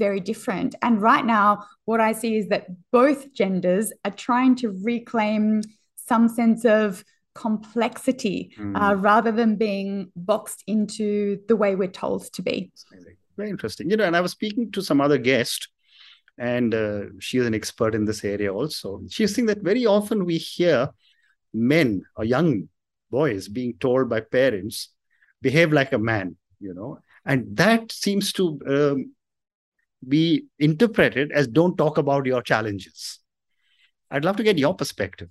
very 0.04 0.20
different. 0.32 0.75
And 0.87 0.94
right 1.11 1.26
now, 1.38 1.49
what 1.90 2.00
I 2.00 2.12
see 2.12 2.32
is 2.40 2.46
that 2.49 2.64
both 3.00 3.20
genders 3.40 3.87
are 4.04 4.16
trying 4.28 4.54
to 4.62 4.66
reclaim 4.92 5.62
some 6.11 6.28
sense 6.28 6.64
of 6.64 7.04
complexity 7.34 8.38
uh, 8.58 8.62
Mm. 8.92 9.02
rather 9.11 9.32
than 9.32 9.56
being 9.56 10.11
boxed 10.16 10.61
into 10.66 11.38
the 11.49 11.56
way 11.62 11.70
we're 11.75 11.88
told 12.04 12.20
to 12.37 12.42
be. 12.42 12.56
Very 13.37 13.50
interesting. 13.50 13.90
You 13.90 13.96
know, 13.96 14.04
and 14.04 14.16
I 14.16 14.20
was 14.20 14.32
speaking 14.32 14.70
to 14.73 14.80
some 14.82 15.00
other 15.00 15.18
guest, 15.18 15.68
and 16.38 16.74
uh, 16.74 17.00
she 17.20 17.38
is 17.38 17.46
an 17.46 17.54
expert 17.54 17.94
in 17.94 18.04
this 18.04 18.24
area 18.24 18.52
also. 18.52 19.00
She's 19.08 19.34
saying 19.34 19.46
that 19.46 19.62
very 19.62 19.86
often 19.86 20.24
we 20.24 20.38
hear 20.38 20.90
men 21.52 22.02
or 22.16 22.24
young 22.24 22.68
boys 23.10 23.48
being 23.48 23.74
told 23.78 24.08
by 24.08 24.20
parents, 24.20 24.88
behave 25.40 25.72
like 25.72 25.92
a 25.92 25.98
man, 25.98 26.36
you 26.60 26.74
know, 26.74 26.98
and 27.24 27.56
that 27.56 27.92
seems 27.92 28.32
to 28.32 28.58
um, 28.66 29.12
be 30.06 30.46
interpreted 30.58 31.30
as 31.32 31.46
don't 31.46 31.76
talk 31.76 31.98
about 31.98 32.26
your 32.26 32.42
challenges. 32.42 33.20
I'd 34.10 34.24
love 34.24 34.36
to 34.36 34.42
get 34.42 34.58
your 34.58 34.74
perspective. 34.74 35.28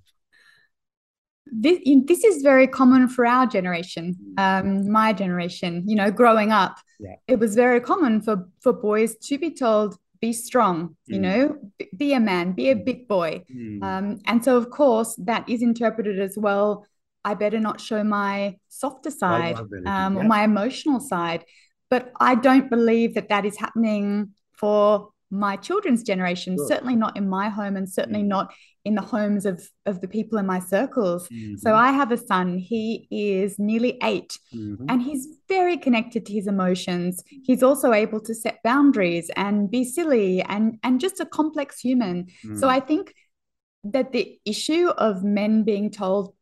this, 1.45 1.79
this 2.05 2.23
is 2.23 2.41
very 2.41 2.67
common 2.67 3.07
for 3.07 3.25
our 3.25 3.45
generation, 3.45 4.15
um, 4.37 4.89
my 4.89 5.13
generation. 5.13 5.83
You 5.85 5.95
know, 5.95 6.09
growing 6.11 6.51
up, 6.51 6.77
Yeah. 6.99 7.15
it 7.27 7.37
was 7.39 7.53
very 7.55 7.81
common 7.81 8.21
for 8.21 8.47
for 8.61 8.73
boys 8.73 9.15
to 9.27 9.37
be 9.37 9.51
told, 9.51 9.97
"Be 10.25 10.31
strong," 10.49 10.75
you 11.13 11.19
Mm. 11.19 11.25
know, 11.27 11.39
"B- 11.77 11.89
be 12.03 12.09
a 12.19 12.19
man, 12.31 12.45
be 12.61 12.67
a 12.75 12.75
big 12.89 12.99
boy. 13.15 13.31
Mm. 13.53 13.83
Um, 13.89 14.05
and 14.29 14.37
so, 14.45 14.51
of 14.61 14.65
course, 14.79 15.11
that 15.29 15.43
is 15.53 15.61
interpreted 15.71 16.17
as 16.27 16.35
well. 16.45 16.69
I 17.29 17.31
better 17.43 17.59
not 17.67 17.77
show 17.87 18.01
my 18.21 18.33
softer 18.81 19.11
side 19.23 19.57
um, 19.93 20.11
or 20.17 20.23
yeah. 20.23 20.33
my 20.35 20.41
emotional 20.51 20.99
side. 21.13 21.41
But 21.91 22.03
I 22.31 22.33
don't 22.47 22.69
believe 22.75 23.09
that 23.15 23.29
that 23.33 23.43
is 23.49 23.55
happening 23.65 24.07
for 24.61 25.09
my 25.45 25.53
children's 25.67 26.03
generation. 26.11 26.51
Sure. 26.57 26.67
Certainly 26.71 26.97
not 27.03 27.13
in 27.19 27.25
my 27.37 27.47
home, 27.59 27.75
and 27.79 27.87
certainly 27.97 28.23
Mm. 28.23 28.33
not 28.35 28.45
in 28.85 28.95
the 28.95 29.01
homes 29.01 29.45
of 29.45 29.69
of 29.85 30.01
the 30.01 30.07
people 30.07 30.37
in 30.37 30.45
my 30.45 30.59
circles. 30.59 31.27
So 31.57 31.69
Mhm. 31.71 31.85
I 31.87 31.91
have 31.91 32.11
a 32.11 32.17
son. 32.17 32.57
He 32.57 33.07
is 33.09 33.57
nearly 33.57 33.97
eight, 34.03 34.37
Mhm. 34.53 34.85
and 34.89 35.01
he's 35.01 35.27
very 35.47 35.77
connected 35.77 36.25
to 36.25 36.33
his 36.33 36.47
emotions. 36.47 37.23
He's 37.47 37.63
also 37.63 37.93
able 37.93 38.19
to 38.21 38.33
set 38.33 38.61
boundaries 38.63 39.29
and 39.35 39.69
be 39.71 39.83
silly 39.83 40.41
and 40.41 40.79
and 40.83 40.99
just 40.99 41.19
a 41.19 41.25
complex 41.25 41.79
human. 41.79 42.27
So 42.59 42.67
Mm. 42.67 42.71
I 42.77 42.79
think 42.79 43.13
that 43.83 44.11
the 44.11 44.39
issue 44.45 44.87
of 44.97 45.23
men 45.23 45.63
being 45.63 45.89
told 45.89 46.33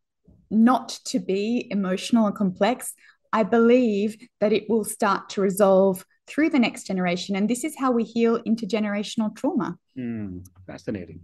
not 0.49 0.89
to 1.05 1.19
be 1.19 1.67
emotional 1.71 2.25
and 2.27 2.35
complex, 2.35 2.93
I 3.33 3.43
believe 3.43 4.17
that 4.41 4.51
it 4.51 4.69
will 4.69 4.83
start 4.83 5.29
to 5.29 5.41
resolve 5.41 6.05
through 6.27 6.49
the 6.49 6.59
next 6.59 6.85
generation. 6.87 7.35
And 7.35 7.49
this 7.49 7.63
is 7.63 7.73
how 7.77 7.91
we 7.91 8.03
heal 8.03 8.41
intergenerational 8.43 9.35
trauma. 9.35 9.77
Mm, 9.97 10.45
fascinating. 10.67 11.21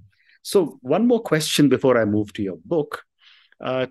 So, 0.47 0.79
one 0.81 1.07
more 1.07 1.19
question 1.19 1.67
before 1.67 2.01
I 2.01 2.05
move 2.05 2.31
to 2.33 2.41
your 2.41 2.55
book. 2.63 3.03
Uh, 3.59 3.87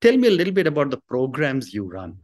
tell 0.00 0.16
me 0.16 0.26
a 0.26 0.32
little 0.32 0.52
bit 0.52 0.66
about 0.66 0.90
the 0.90 0.96
programs 0.96 1.72
you 1.72 1.84
run. 1.84 2.16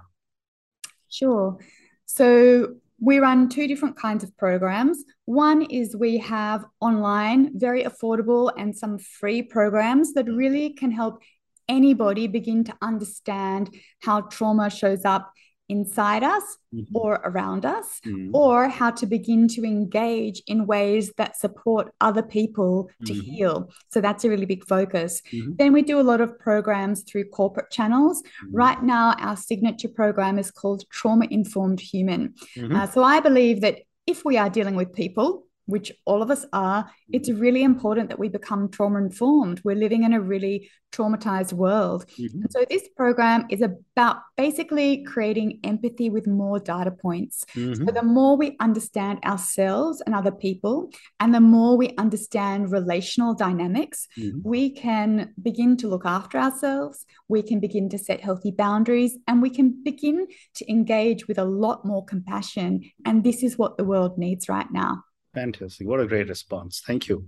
Sure. 1.08 1.56
So 2.04 2.74
we 2.98 3.20
run 3.20 3.48
two 3.48 3.68
different 3.68 3.96
kinds 3.96 4.24
of 4.24 4.36
programs. 4.36 5.04
One 5.26 5.62
is 5.70 5.94
we 5.94 6.18
have 6.18 6.64
online, 6.80 7.60
very 7.60 7.84
affordable, 7.84 8.50
and 8.58 8.76
some 8.76 8.98
free 8.98 9.40
programs 9.40 10.14
that 10.14 10.26
really 10.26 10.70
can 10.70 10.90
help 10.90 11.22
anybody 11.68 12.26
begin 12.26 12.64
to 12.64 12.74
understand 12.82 13.72
how 14.02 14.22
trauma 14.22 14.68
shows 14.68 15.04
up 15.04 15.30
inside 15.68 16.22
us 16.22 16.58
Mhm. 16.72 16.86
or 16.94 17.20
around 17.24 17.64
us, 17.64 18.00
Mm. 18.04 18.30
or 18.32 18.68
how 18.68 18.90
to 18.90 19.06
begin 19.06 19.48
to 19.48 19.64
engage 19.64 20.42
in 20.46 20.66
ways 20.66 21.12
that 21.16 21.36
support 21.36 21.92
other 22.00 22.22
people 22.22 22.88
to 23.04 23.12
Mhm. 23.12 23.20
heal. 23.22 23.70
So 23.88 24.00
that's 24.00 24.24
a 24.24 24.28
really 24.28 24.46
big 24.46 24.64
focus. 24.66 25.22
Mhm. 25.32 25.56
Then 25.58 25.72
we 25.72 25.82
do 25.82 25.98
a 25.98 26.06
lot 26.10 26.20
of 26.20 26.38
programs 26.38 27.02
through 27.02 27.24
corporate 27.30 27.70
channels. 27.70 28.22
Mhm. 28.22 28.48
Right 28.52 28.82
now, 28.82 29.14
our 29.18 29.36
signature 29.36 29.88
program 29.88 30.38
is 30.38 30.50
called 30.50 30.84
Trauma 30.90 31.26
Informed 31.30 31.80
Human. 31.80 32.34
Mhm. 32.56 32.74
Uh, 32.74 32.86
so 32.86 33.02
I 33.02 33.20
believe 33.20 33.60
that 33.62 33.78
if 34.06 34.24
we 34.24 34.36
are 34.36 34.50
dealing 34.50 34.76
with 34.76 34.92
people, 34.92 35.46
which 35.66 35.92
all 36.04 36.22
of 36.22 36.30
us 36.30 36.44
are, 36.52 36.90
it's 37.12 37.30
really 37.30 37.62
important 37.62 38.08
that 38.08 38.18
we 38.18 38.28
become 38.28 38.68
trauma 38.70 38.98
informed. 38.98 39.60
We're 39.64 39.76
living 39.76 40.04
in 40.04 40.12
a 40.12 40.20
really 40.20 40.70
traumatized 40.92 41.52
world. 41.52 42.06
Mhm. 42.18 42.42
And 42.42 42.52
so 42.52 42.64
this 42.70 42.88
program 42.96 43.46
is 43.50 43.60
about 43.60 44.16
basically 44.36 45.02
creating 45.02 45.60
empathy 45.64 46.08
with 46.08 46.26
more 46.26 46.58
data 46.58 46.90
points. 46.90 47.44
So 47.52 47.60
Mhm. 47.60 47.94
the 47.94 48.02
more 48.02 48.36
we 48.36 48.56
understand 48.60 49.18
ourselves 49.24 50.00
and 50.06 50.14
other 50.14 50.30
people, 50.30 50.90
and 51.20 51.34
the 51.34 51.40
more 51.40 51.76
we 51.76 51.94
understand 51.98 52.72
relational 52.72 53.34
dynamics, 53.34 54.08
Mhm. 54.16 54.42
we 54.44 54.70
can 54.70 55.34
begin 55.42 55.76
to 55.78 55.88
look 55.88 56.06
after 56.06 56.38
ourselves, 56.38 57.04
we 57.28 57.42
can 57.42 57.60
begin 57.60 57.88
to 57.90 57.98
set 57.98 58.20
healthy 58.20 58.52
boundaries, 58.52 59.18
and 59.26 59.42
we 59.42 59.50
can 59.50 59.74
begin 59.82 60.26
to 60.54 60.70
engage 60.70 61.28
with 61.28 61.38
a 61.38 61.44
lot 61.44 61.84
more 61.84 62.04
compassion. 62.04 62.82
And 63.04 63.24
this 63.24 63.42
is 63.42 63.58
what 63.58 63.76
the 63.76 63.84
world 63.84 64.16
needs 64.16 64.48
right 64.48 64.70
now. 64.72 65.02
Fantastic. 65.36 65.86
What 65.86 66.00
a 66.00 66.06
great 66.06 66.30
response. 66.30 66.82
Thank 66.86 67.08
you. 67.08 67.26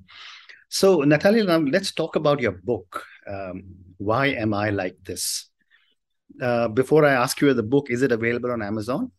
So, 0.71 1.03
Natalia, 1.03 1.45
now 1.45 1.59
let's 1.59 1.93
talk 1.93 2.17
about 2.17 2.41
your 2.41 2.53
book. 2.53 3.05
Um, 3.27 3.65
Why 3.99 4.29
Am 4.29 4.55
I 4.55 4.71
Like 4.71 4.97
This? 5.05 5.51
Uh, 6.41 6.69
before 6.69 7.05
I 7.05 7.13
ask 7.13 7.39
you 7.43 7.53
the 7.53 7.63
book, 7.63 7.91
is 7.91 8.01
it 8.01 8.11
available 8.11 8.51
on 8.51 8.63
Amazon? 8.63 9.13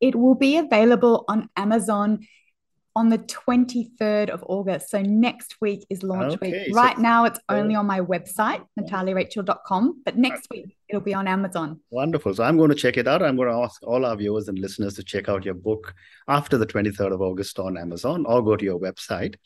It 0.00 0.14
will 0.14 0.36
be 0.36 0.58
available 0.58 1.24
on 1.26 1.48
Amazon 1.56 2.20
on 2.98 3.10
the 3.10 3.18
23rd 3.18 4.28
of 4.28 4.42
August. 4.48 4.90
So 4.90 5.00
next 5.00 5.54
week 5.60 5.86
is 5.88 6.02
launch 6.02 6.34
okay, 6.34 6.64
week. 6.66 6.74
Right 6.74 6.96
so, 6.96 7.02
now, 7.02 7.26
it's 7.26 7.38
uh, 7.48 7.52
only 7.54 7.76
on 7.76 7.86
my 7.86 8.00
website, 8.00 8.60
uh, 8.60 8.82
nataliarachel.com, 8.82 10.02
but 10.04 10.18
next 10.18 10.46
uh, 10.46 10.54
week 10.56 10.76
it'll 10.88 11.00
be 11.00 11.14
on 11.14 11.28
Amazon. 11.28 11.78
Wonderful. 11.90 12.34
So 12.34 12.42
I'm 12.42 12.56
going 12.56 12.70
to 12.70 12.74
check 12.74 12.96
it 12.96 13.06
out. 13.06 13.22
I'm 13.22 13.36
going 13.36 13.48
to 13.48 13.54
ask 13.54 13.80
all 13.84 14.04
our 14.04 14.16
viewers 14.16 14.48
and 14.48 14.58
listeners 14.58 14.94
to 14.94 15.04
check 15.04 15.28
out 15.28 15.44
your 15.44 15.54
book 15.54 15.94
after 16.26 16.58
the 16.58 16.66
23rd 16.66 17.12
of 17.12 17.22
August 17.22 17.60
on 17.60 17.78
Amazon 17.78 18.26
or 18.26 18.42
go 18.42 18.56
to 18.56 18.64
your 18.64 18.80
website. 18.80 19.36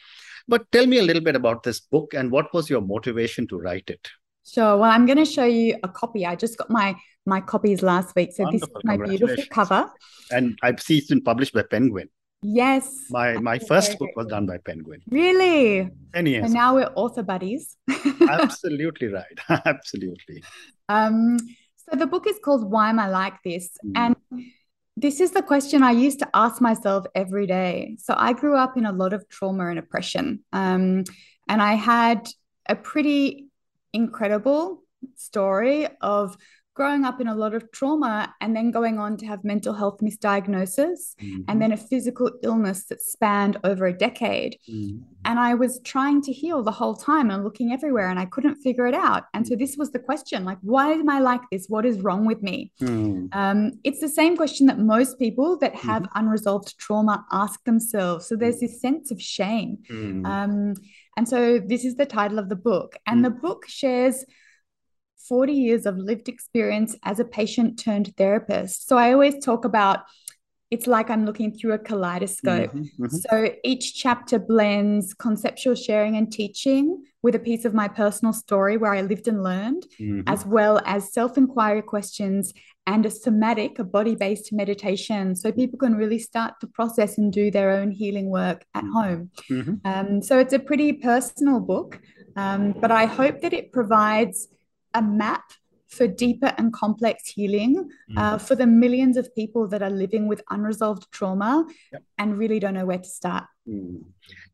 But 0.49 0.73
tell 0.73 0.87
me 0.87 0.97
a 0.99 1.03
little 1.03 1.23
bit 1.23 1.37
about 1.37 1.63
this 1.63 1.81
book 1.81 2.15
and 2.15 2.31
what 2.31 2.55
was 2.55 2.71
your 2.71 2.81
motivation 2.81 3.47
to 3.49 3.59
write 3.59 3.91
it? 3.91 4.09
Sure. 4.47 4.79
Well, 4.79 4.91
I'm 4.91 5.05
going 5.05 5.19
to 5.19 5.27
show 5.27 5.45
you 5.45 5.77
a 5.83 5.89
copy. 5.89 6.25
I 6.25 6.37
just 6.37 6.57
got 6.57 6.71
my 6.71 6.97
my 7.27 7.41
copies 7.41 7.83
last 7.83 8.17
week. 8.17 8.33
So 8.33 8.45
Wonderful. 8.45 8.69
this 8.69 8.77
is 8.77 8.85
my 8.85 8.97
beautiful 8.97 9.45
cover. 9.51 9.93
And 10.31 10.59
I 10.63 10.75
see 10.77 10.99
it's 10.99 11.09
been 11.09 11.23
published 11.23 11.53
by 11.53 11.63
Penguin. 11.63 12.09
Yes. 12.43 13.07
My 13.11 13.39
my 13.39 13.59
first 13.59 13.99
book 13.99 14.11
was 14.17 14.27
done 14.27 14.47
by 14.47 14.59
Penguin. 14.59 15.01
Really? 15.09 15.89
And 16.13 16.29
yes. 16.29 16.45
And 16.45 16.55
now 16.55 16.75
we're 16.75 16.91
author 16.97 17.23
buddies. 17.23 17.77
Absolutely 18.29 19.09
right. 19.09 19.39
Absolutely. 19.65 20.43
Um, 20.89 21.39
so 21.77 21.97
the 21.97 22.07
book 22.07 22.27
is 22.27 22.39
called 22.45 22.69
Why 22.69 22.91
Am 22.91 22.99
I 22.99 23.09
Like 23.09 23.35
This? 23.45 23.71
Mm. 23.87 23.93
And 23.97 24.45
this 24.97 25.21
is 25.21 25.31
the 25.31 25.43
question 25.43 25.83
I 25.83 25.93
used 25.93 26.19
to 26.19 26.29
ask 26.35 26.61
myself 26.61 27.07
every 27.15 27.47
day. 27.47 27.97
So 27.99 28.15
I 28.17 28.33
grew 28.33 28.57
up 28.57 28.77
in 28.77 28.87
a 28.87 28.93
lot 28.93 29.13
of 29.13 29.29
trauma 29.29 29.69
and 29.69 29.79
oppression. 29.79 30.45
Um, 30.53 31.05
and 31.49 31.63
I 31.63 31.75
had 31.75 32.29
a 32.69 32.75
pretty 32.77 33.47
incredible 33.93 34.83
story 35.15 35.89
of 36.01 36.37
growing 36.75 37.05
up 37.05 37.21
in 37.21 37.29
a 37.29 37.35
lot 37.35 37.55
of 37.55 37.71
trauma 37.71 38.35
and 38.41 38.57
then 38.57 38.71
going 38.71 38.99
on 38.99 39.17
to 39.19 39.27
have 39.27 39.45
mental 39.45 39.75
health 39.75 39.99
misdiagnosis 40.01 41.15
mm-hmm. 41.21 41.43
and 41.49 41.61
then 41.61 41.73
a 41.73 41.77
physical 41.77 42.31
illness 42.43 42.85
that 42.85 43.03
spanned 43.03 43.59
over 43.65 43.87
a 43.87 43.93
decade. 43.93 44.57
Mm-hmm. 44.69 45.03
And 45.25 45.39
I 45.39 45.55
was 45.55 45.81
trying 45.85 46.23
to 46.23 46.33
heal 46.33 46.63
the 46.63 46.71
whole 46.71 46.95
time 46.95 47.31
and 47.31 47.45
looking 47.45 47.73
everywhere 47.73 48.09
and 48.09 48.19
I 48.19 48.25
couldn't 48.25 48.57
figure 48.57 48.87
it 48.87 48.95
out. 48.95 49.25
And 49.35 49.47
so 49.47 49.55
this 49.55 49.77
was 49.77 49.93
the 49.93 49.99
question 49.99 50.45
like, 50.45 50.59
why 50.63 50.93
am 50.93 51.11
I 51.11 51.21
like 51.21 51.43
this? 51.51 51.67
What 51.69 51.85
is 51.85 52.01
wrong 52.01 52.25
with 52.25 52.43
me? 52.43 52.73
Mm-hmm. 52.81 53.27
Um, 53.39 53.73
it's 53.85 54.01
the 54.01 54.09
same 54.09 54.37
question 54.37 54.67
that 54.67 54.79
most 54.79 55.19
people 55.19 55.59
that 55.59 55.75
have 55.75 56.03
mm-hmm. 56.05 56.19
unresolved 56.19 56.79
trauma 56.79 57.25
ask 57.31 57.63
themselves. 57.65 58.27
So 58.27 58.37
there's 58.37 58.61
this 58.61 58.81
sense 58.81 59.11
of 59.11 59.21
shame. 59.21 59.79
Mm. 59.91 60.27
Um, 60.27 60.75
and 61.17 61.29
so 61.29 61.59
this 61.59 61.85
is 61.85 61.97
the 61.97 62.07
title 62.07 62.39
of 62.39 62.49
the 62.49 62.57
book. 62.57 62.97
And 63.07 63.21
mm. 63.21 63.25
the 63.25 63.31
book 63.31 63.69
shares 63.69 64.25
40 65.29 65.53
years 65.53 65.87
of 65.87 65.97
lived 65.97 66.29
experience 66.29 66.97
as 67.03 67.21
a 67.21 67.25
patient 67.25 67.79
turned 67.79 68.17
therapist. 68.17 68.89
So 68.89 68.97
I 68.97 69.13
always 69.13 69.45
talk 69.45 69.65
about 69.65 70.01
it's 70.73 70.87
like 70.87 71.11
I'm 71.11 71.27
looking 71.27 71.53
through 71.53 71.75
a 71.75 71.79
kaleidoscope. 71.79 72.73
Mm-hmm, 72.73 73.05
mm-hmm. 73.05 73.17
So 73.17 73.55
each 73.63 73.95
chapter 73.95 74.39
blends 74.39 75.13
conceptual 75.13 75.75
sharing 75.75 76.17
and 76.17 76.33
teaching 76.33 77.05
with 77.21 77.35
a 77.35 77.39
piece 77.39 77.67
of 77.67 77.75
my 77.75 77.89
personal 77.89 78.33
story 78.33 78.79
where 78.79 78.95
I 78.95 79.03
lived 79.03 79.29
and 79.29 79.43
learned, 79.43 79.87
mm-hmm. 80.01 80.23
as 80.27 80.47
well 80.47 80.81
as 80.87 81.13
self 81.13 81.37
inquiry 81.37 81.83
questions 81.83 82.55
and 82.87 83.05
a 83.05 83.11
somatic, 83.11 83.79
a 83.79 83.85
body 83.85 84.15
based 84.15 84.51
meditation. 84.51 85.37
So 85.37 85.53
people 85.53 85.79
can 85.79 85.95
really 85.95 86.19
start 86.19 86.55
to 86.61 86.67
process 86.67 87.19
and 87.19 87.31
do 87.31 87.51
their 87.51 87.71
own 87.71 87.91
healing 87.91 88.31
work 88.31 88.65
at 88.75 88.83
mm-hmm. 88.83 88.93
home. 88.93 89.31
Mm-hmm. 89.51 89.75
Um, 89.85 90.23
so 90.23 90.39
it's 90.39 90.55
a 90.55 90.59
pretty 90.59 90.95
personal 90.95 91.61
book, 91.61 92.01
um, 92.35 92.73
but 92.73 92.91
I 92.91 93.05
hope 93.05 93.43
that 93.43 93.53
it 93.53 93.73
provides 93.73 94.49
a 94.95 95.03
map 95.03 95.45
for 95.93 96.07
deeper 96.07 96.53
and 96.57 96.73
complex 96.73 97.29
healing 97.29 97.91
mm. 98.11 98.19
uh, 98.19 98.39
for 98.39 98.55
the 98.55 98.67
millions 98.67 99.17
of 99.17 99.35
people 99.35 99.69
that 99.69 99.83
are 99.83 99.91
living 99.91 100.27
with 100.27 100.43
unresolved 100.51 101.11
trauma 101.13 101.67
yep. 101.93 102.03
and 102.19 102.39
really 102.39 102.59
don't 102.59 102.75
know 102.75 102.87
where 102.87 102.99
to 102.99 103.09
start. 103.09 103.45
Mm. 103.69 104.03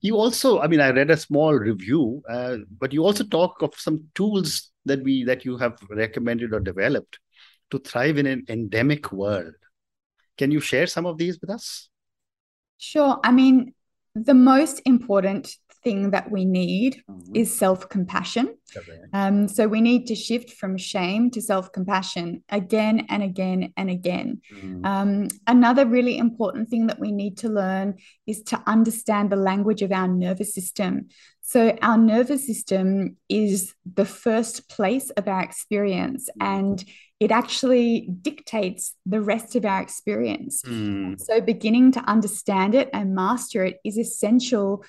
You 0.01 0.17
also, 0.17 0.61
I 0.61 0.67
mean, 0.67 0.81
I 0.81 0.91
read 0.91 1.11
a 1.11 1.17
small 1.17 1.55
review, 1.55 2.23
uh, 2.29 2.57
but 2.79 2.93
you 2.93 3.05
also 3.05 3.25
talk 3.25 3.63
of 3.63 3.73
some 3.77 4.05
tools 4.15 4.71
that 4.85 5.03
we 5.03 5.25
that 5.25 5.45
you 5.45 5.57
have 5.59 5.79
recommended 5.91 6.53
or 6.53 6.61
developed 6.61 7.19
to 7.71 7.79
thrive 7.79 8.19
in 8.19 8.27
an 8.27 8.45
endemic 8.49 9.13
world. 9.13 9.55
Can 10.37 10.51
you 10.51 10.61
share 10.61 10.87
some 10.87 11.07
of 11.07 11.19
these 11.19 11.41
with 11.41 11.51
us? 11.51 11.89
Sure. 12.79 13.19
I 13.23 13.33
mean, 13.33 13.75
the 14.15 14.35
most 14.35 14.81
important 14.85 15.55
thing 15.89 16.11
that 16.11 16.31
we 16.31 16.45
need 16.45 17.03
mm-hmm. 17.11 17.35
is 17.35 17.49
self 17.65 17.89
compassion. 17.89 18.47
Um, 19.15 19.49
so 19.49 19.67
we 19.67 19.81
need 19.81 20.07
to 20.09 20.15
shift 20.15 20.51
from 20.61 20.77
shame 20.77 21.31
to 21.31 21.41
self 21.41 21.73
compassion 21.73 22.45
again 22.61 23.07
and 23.09 23.23
again 23.23 23.73
and 23.77 23.89
again. 23.89 24.43
Mm. 24.55 24.85
Um, 24.85 25.29
another 25.47 25.87
really 25.87 26.19
important 26.19 26.69
thing 26.69 26.89
that 26.89 27.01
we 27.01 27.11
need 27.11 27.39
to 27.39 27.49
learn 27.49 27.95
is 28.27 28.43
to 28.51 28.63
understand 28.67 29.31
the 29.31 29.43
language 29.51 29.83
of 29.83 29.93
our 29.93 30.09
nervous 30.09 30.53
system. 30.59 31.09
So, 31.41 31.61
our 31.81 31.97
nervous 31.97 32.47
system 32.47 33.17
is 33.31 33.75
the 34.01 34.05
first 34.05 34.69
place 34.69 35.09
of 35.19 35.27
our 35.29 35.43
experience, 35.43 36.29
and 36.39 36.85
it 37.21 37.31
actually 37.31 38.11
dictates 38.29 38.95
the 39.07 39.23
rest 39.23 39.57
of 39.57 39.65
our 39.65 39.81
experience. 39.81 40.61
Mm. 40.63 41.19
So, 41.19 41.41
beginning 41.41 41.93
to 41.93 42.01
understand 42.01 42.75
it 42.75 42.91
and 42.93 43.15
master 43.15 43.65
it 43.65 43.77
is 43.83 43.97
essential 43.97 44.85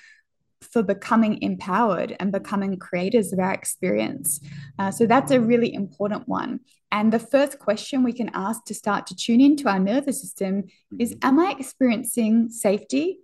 for 0.62 0.82
becoming 0.82 1.42
empowered 1.42 2.16
and 2.20 2.32
becoming 2.32 2.76
creators 2.78 3.32
of 3.32 3.38
our 3.38 3.52
experience. 3.52 4.40
Uh, 4.78 4.90
so 4.90 5.06
that's 5.06 5.32
a 5.32 5.40
really 5.40 5.72
important 5.72 6.28
one. 6.28 6.60
And 6.92 7.12
the 7.12 7.18
first 7.18 7.58
question 7.58 8.02
we 8.02 8.12
can 8.12 8.30
ask 8.34 8.64
to 8.66 8.74
start 8.74 9.06
to 9.08 9.16
tune 9.16 9.40
into 9.40 9.68
our 9.68 9.78
nervous 9.78 10.20
system 10.20 10.64
is 10.98 11.16
Am 11.22 11.38
I 11.38 11.54
experiencing 11.58 12.50
safety 12.50 13.20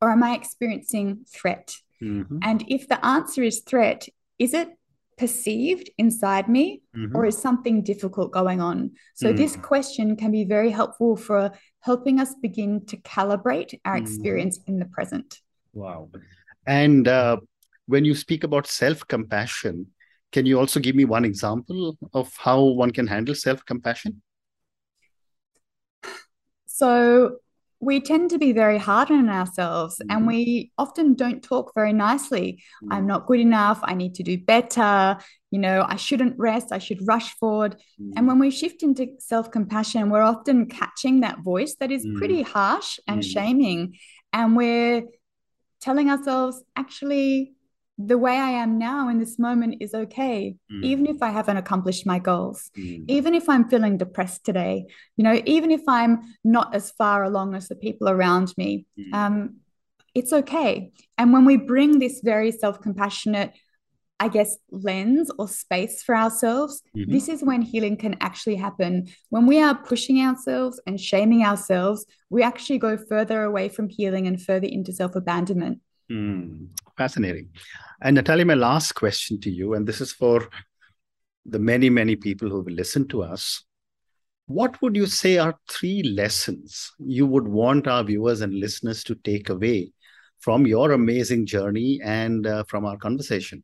or 0.00 0.10
am 0.10 0.22
I 0.22 0.34
experiencing 0.34 1.24
threat? 1.28 1.74
Mm-hmm. 2.02 2.38
And 2.42 2.64
if 2.68 2.88
the 2.88 3.04
answer 3.04 3.42
is 3.42 3.60
threat, 3.60 4.08
is 4.38 4.54
it 4.54 4.68
perceived 5.16 5.90
inside 5.98 6.48
me 6.48 6.82
mm-hmm. 6.96 7.16
or 7.16 7.26
is 7.26 7.36
something 7.36 7.82
difficult 7.82 8.30
going 8.30 8.60
on? 8.60 8.92
So, 9.14 9.32
mm. 9.32 9.36
this 9.36 9.56
question 9.56 10.14
can 10.14 10.30
be 10.30 10.44
very 10.44 10.70
helpful 10.70 11.16
for 11.16 11.50
helping 11.80 12.20
us 12.20 12.34
begin 12.40 12.86
to 12.86 12.96
calibrate 12.98 13.74
our 13.84 13.96
mm-hmm. 13.96 14.04
experience 14.04 14.58
mm. 14.58 14.68
in 14.68 14.78
the 14.78 14.84
present. 14.84 15.40
Wow. 15.72 16.10
And 16.68 17.08
uh, 17.08 17.38
when 17.86 18.04
you 18.04 18.14
speak 18.14 18.44
about 18.44 18.66
self 18.66 19.08
compassion, 19.08 19.86
can 20.30 20.44
you 20.44 20.60
also 20.60 20.78
give 20.78 20.94
me 20.94 21.06
one 21.06 21.24
example 21.24 21.96
of 22.12 22.30
how 22.36 22.62
one 22.62 22.90
can 22.90 23.06
handle 23.06 23.34
self 23.34 23.64
compassion? 23.64 24.22
So, 26.66 27.38
we 27.80 28.00
tend 28.00 28.30
to 28.30 28.38
be 28.38 28.52
very 28.52 28.76
hard 28.76 29.10
on 29.10 29.28
ourselves 29.28 29.98
mm-hmm. 29.98 30.10
and 30.10 30.26
we 30.26 30.72
often 30.76 31.14
don't 31.14 31.42
talk 31.42 31.72
very 31.74 31.92
nicely. 31.92 32.62
Mm-hmm. 32.82 32.92
I'm 32.92 33.06
not 33.06 33.26
good 33.26 33.40
enough. 33.40 33.78
I 33.82 33.94
need 33.94 34.14
to 34.16 34.22
do 34.22 34.36
better. 34.36 35.16
You 35.50 35.60
know, 35.60 35.86
I 35.88 35.96
shouldn't 35.96 36.38
rest. 36.38 36.72
I 36.72 36.78
should 36.78 37.06
rush 37.06 37.34
forward. 37.36 37.76
Mm-hmm. 38.00 38.12
And 38.16 38.26
when 38.26 38.38
we 38.40 38.50
shift 38.50 38.82
into 38.82 39.06
self 39.20 39.50
compassion, 39.50 40.10
we're 40.10 40.22
often 40.22 40.66
catching 40.66 41.20
that 41.20 41.38
voice 41.40 41.76
that 41.80 41.90
is 41.90 42.06
pretty 42.16 42.42
harsh 42.42 42.98
and 43.06 43.24
shaming. 43.24 43.96
And 44.32 44.56
we're 44.56 45.04
telling 45.80 46.10
ourselves, 46.10 46.62
actually, 46.76 47.54
the 47.98 48.16
way 48.16 48.36
I 48.36 48.50
am 48.50 48.78
now 48.78 49.08
in 49.08 49.18
this 49.18 49.38
moment 49.38 49.76
is 49.80 49.92
okay, 49.92 50.56
mm. 50.72 50.84
even 50.84 51.06
if 51.06 51.20
I 51.20 51.30
haven't 51.30 51.56
accomplished 51.56 52.06
my 52.06 52.20
goals, 52.20 52.70
mm. 52.78 53.04
even 53.08 53.34
if 53.34 53.48
I'm 53.48 53.68
feeling 53.68 53.98
depressed 53.98 54.44
today, 54.44 54.86
you 55.16 55.24
know, 55.24 55.42
even 55.46 55.72
if 55.72 55.82
I'm 55.88 56.20
not 56.44 56.74
as 56.76 56.92
far 56.92 57.24
along 57.24 57.56
as 57.56 57.66
the 57.66 57.74
people 57.74 58.08
around 58.08 58.54
me, 58.56 58.86
mm. 58.96 59.12
um, 59.12 59.56
it's 60.14 60.32
okay. 60.32 60.92
And 61.16 61.32
when 61.32 61.44
we 61.44 61.56
bring 61.56 61.98
this 61.98 62.20
very 62.22 62.52
self 62.52 62.80
compassionate, 62.80 63.52
I 64.20 64.28
guess, 64.28 64.56
lens 64.70 65.30
or 65.38 65.46
space 65.48 66.02
for 66.02 66.16
ourselves, 66.16 66.82
mm-hmm. 66.96 67.12
this 67.12 67.28
is 67.28 67.42
when 67.42 67.62
healing 67.62 67.96
can 67.96 68.16
actually 68.20 68.56
happen. 68.56 69.08
When 69.30 69.46
we 69.46 69.60
are 69.60 69.76
pushing 69.76 70.20
ourselves 70.20 70.80
and 70.86 71.00
shaming 71.00 71.44
ourselves, 71.44 72.04
we 72.28 72.42
actually 72.42 72.78
go 72.78 72.96
further 72.96 73.44
away 73.44 73.68
from 73.68 73.88
healing 73.88 74.26
and 74.26 74.40
further 74.42 74.66
into 74.66 74.92
self 74.92 75.14
abandonment. 75.14 75.80
Mm, 76.10 76.68
fascinating. 76.96 77.50
And 78.00 78.16
Natalia, 78.16 78.44
my 78.44 78.54
last 78.54 78.92
question 78.92 79.40
to 79.40 79.50
you, 79.50 79.74
and 79.74 79.86
this 79.86 80.00
is 80.00 80.12
for 80.12 80.48
the 81.46 81.58
many, 81.58 81.88
many 81.88 82.16
people 82.16 82.48
who 82.48 82.60
will 82.60 82.72
listen 82.72 83.06
to 83.08 83.22
us. 83.22 83.64
What 84.46 84.80
would 84.80 84.96
you 84.96 85.06
say 85.06 85.36
are 85.38 85.58
three 85.70 86.02
lessons 86.02 86.92
you 86.98 87.26
would 87.26 87.46
want 87.46 87.86
our 87.86 88.02
viewers 88.02 88.40
and 88.40 88.54
listeners 88.54 89.04
to 89.04 89.14
take 89.14 89.50
away 89.50 89.92
from 90.40 90.66
your 90.66 90.92
amazing 90.92 91.44
journey 91.46 92.00
and 92.02 92.46
uh, 92.46 92.64
from 92.64 92.86
our 92.86 92.96
conversation? 92.96 93.62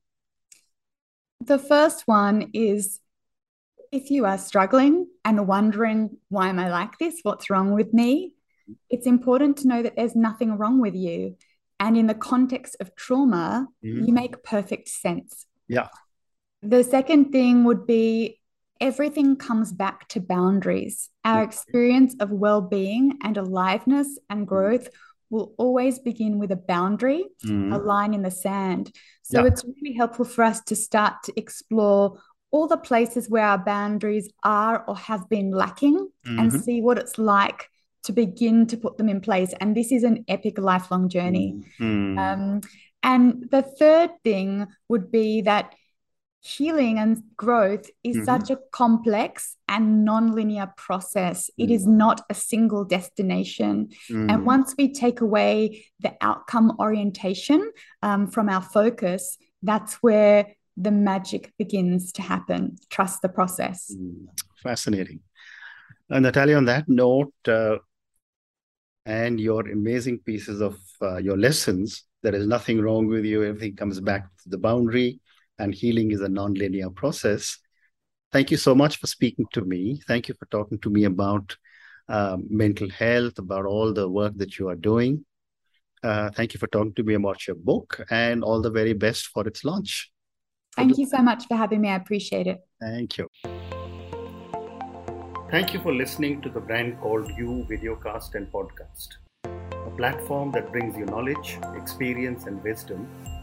The 1.41 1.59
first 1.59 2.03
one 2.07 2.51
is 2.53 3.01
if 3.93 4.11
you 4.11 4.25
are 4.25 4.39
struggling 4.39 5.07
and 5.25 5.47
wondering, 5.47 6.17
why 6.29 6.49
am 6.49 6.59
I 6.59 6.71
like 6.71 6.99
this? 6.99 7.21
What's 7.23 7.51
wrong 7.51 7.73
with 7.75 7.93
me? 7.93 8.33
It's 8.91 9.07
important 9.07 9.59
to 9.59 9.69
know 9.69 9.83
that 9.83 9.97
there's 9.97 10.17
nothing 10.17 10.57
wrong 10.57 10.81
with 10.81 10.95
you. 10.95 11.37
And 11.79 11.97
in 11.97 12.07
the 12.07 12.15
context 12.15 12.77
of 12.81 12.95
trauma, 12.97 13.69
Mhm. 13.85 14.07
you 14.07 14.13
make 14.13 14.43
perfect 14.43 14.89
sense. 14.89 15.47
Yeah. 15.69 15.89
The 16.63 16.83
second 16.83 17.31
thing 17.31 17.65
would 17.65 17.87
be 17.87 18.41
everything 18.81 19.37
comes 19.37 19.73
back 19.73 20.09
to 20.09 20.21
boundaries. 20.21 21.11
Our 21.25 21.43
Okay. 21.43 21.49
experience 21.49 22.17
of 22.21 22.31
well 22.31 22.61
being 22.61 23.19
and 23.23 23.37
aliveness 23.37 24.19
and 24.31 24.47
growth 24.47 24.89
will 25.31 25.53
always 25.59 25.99
begin 25.99 26.39
with 26.39 26.51
a 26.53 26.57
boundary, 26.57 27.25
a 27.45 27.47
Mhm. 27.47 27.85
line 27.85 28.15
in 28.15 28.23
the 28.23 28.31
sand. 28.31 28.93
So 29.23 29.41
Yeah. 29.41 29.47
it's 29.49 29.65
really 29.65 29.95
helpful 29.95 30.25
for 30.25 30.45
us 30.45 30.61
to 30.65 30.77
start 30.77 31.15
to 31.25 31.33
explore 31.37 32.19
all 32.51 32.69
the 32.69 32.77
places 32.77 33.29
where 33.29 33.45
our 33.45 33.59
boundaries 33.59 34.31
are 34.45 34.85
or 34.87 34.97
have 34.97 35.29
been 35.29 35.51
lacking 35.51 36.09
and 36.25 36.53
Mhm. 36.53 36.61
see 36.63 36.81
what 36.81 36.99
it's 36.99 37.19
like 37.19 37.69
to 38.05 38.13
begin 38.13 38.67
to 38.67 38.77
put 38.77 38.97
them 38.99 39.09
in 39.09 39.21
place. 39.21 39.53
And 39.61 39.75
this 39.77 39.91
is 39.91 40.05
an 40.05 40.25
epic 40.29 40.59
lifelong 40.59 41.09
journey. 41.09 41.65
Mhm. 41.81 42.19
Um, 42.19 42.61
and 43.03 43.49
the 43.51 43.63
third 43.63 44.11
thing 44.23 44.67
would 44.89 45.11
be 45.11 45.41
that 45.43 45.75
healing 46.45 46.99
and 46.99 47.23
growth 47.37 47.89
is 48.03 48.17
Mhm. 48.17 48.25
such 48.27 48.51
a 48.51 48.59
complex 48.71 49.57
and 49.67 50.05
non-linear 50.05 50.69
process. 50.77 51.51
It 51.57 51.71
is 51.71 51.87
Mm. 51.87 51.97
not 51.97 52.21
a 52.29 52.35
single 52.35 52.85
destination. 52.85 53.89
Mhm. 54.11 54.31
And 54.31 54.45
once 54.45 54.75
we 54.77 54.93
take 54.93 55.23
away 55.23 55.87
the 56.01 56.13
outcome 56.21 56.77
orientation 56.79 57.73
um, 58.03 58.27
from 58.27 58.51
our 58.51 58.61
focus, 58.61 59.39
that's 59.63 59.95
where 60.03 60.55
the 60.77 60.91
magic 60.91 61.53
begins 61.59 62.13
to 62.13 62.21
happen. 62.23 62.77
Trust 62.91 63.23
the 63.23 63.31
process. 63.31 63.91
Mm, 63.95 64.27
Fascinating. 64.63 65.21
Uh, 66.11 66.21
Natalia, 66.21 66.57
on 66.59 66.67
that 66.67 66.89
note, 66.89 67.33
uh, 67.49 67.79
and 69.07 69.41
your 69.41 69.69
amazing 69.71 70.19
pieces 70.19 70.61
of 70.61 70.79
uh, 71.01 71.17
your 71.19 71.37
lessons, 71.39 72.05
there 72.23 72.35
is 72.35 72.47
nothing 72.47 72.81
wrong 72.81 73.07
with 73.07 73.25
you. 73.25 73.43
Everything 73.45 73.77
comes 73.77 74.01
back 74.01 74.23
to 74.43 74.49
the 74.49 74.59
boundary, 74.59 75.21
and 75.59 75.75
healing 75.75 76.11
is 76.11 76.21
a 76.21 76.29
non-linear 76.29 76.91
process. 76.91 77.59
Thank 78.33 78.51
you 78.51 78.57
so 78.57 78.75
much 78.75 78.97
for 78.97 79.07
speaking 79.07 79.47
to 79.53 79.61
me. 79.63 80.01
Thank 80.09 80.29
you 80.29 80.35
for 80.35 80.47
talking 80.47 80.79
to 80.81 80.91
me 80.91 81.05
about 81.05 81.57
um, 82.09 82.47
mental 82.51 82.91
health, 82.91 83.39
about 83.39 83.65
all 83.65 83.93
the 83.93 84.09
work 84.09 84.37
that 84.37 84.59
you 84.59 84.69
are 84.69 84.75
doing. 84.75 85.25
Uh, 86.03 86.31
thank 86.31 86.53
you 86.53 86.59
for 86.59 86.67
talking 86.67 86.93
to 86.95 87.03
me 87.03 87.15
about 87.15 87.47
your 87.47 87.57
book, 87.57 88.05
and 88.11 88.45
all 88.45 88.61
the 88.61 88.71
very 88.71 88.93
best 88.93 89.29
for 89.29 89.47
its 89.47 89.65
launch. 89.65 90.11
Thank 90.77 90.99
you 90.99 91.07
so 91.07 91.19
much 91.19 91.47
for 91.47 91.57
having 91.57 91.81
me. 91.81 91.89
I 91.89 91.97
appreciate 91.97 92.47
it. 92.47 92.61
Thank 92.81 93.17
you. 93.17 93.29
Thank 95.51 95.73
you 95.73 95.81
for 95.81 95.95
listening 95.95 96.43
to 96.43 96.49
the 96.49 96.61
brand 96.61 97.01
called 97.01 97.31
You 97.39 97.65
videocast 97.71 98.35
and 98.35 98.51
podcast, 98.51 99.09
a 99.45 99.91
platform 99.97 100.51
that 100.53 100.73
brings 100.73 100.99
you 100.99 101.07
knowledge, 101.07 101.59
experience, 101.77 102.47
and 102.47 102.63
wisdom 102.63 103.09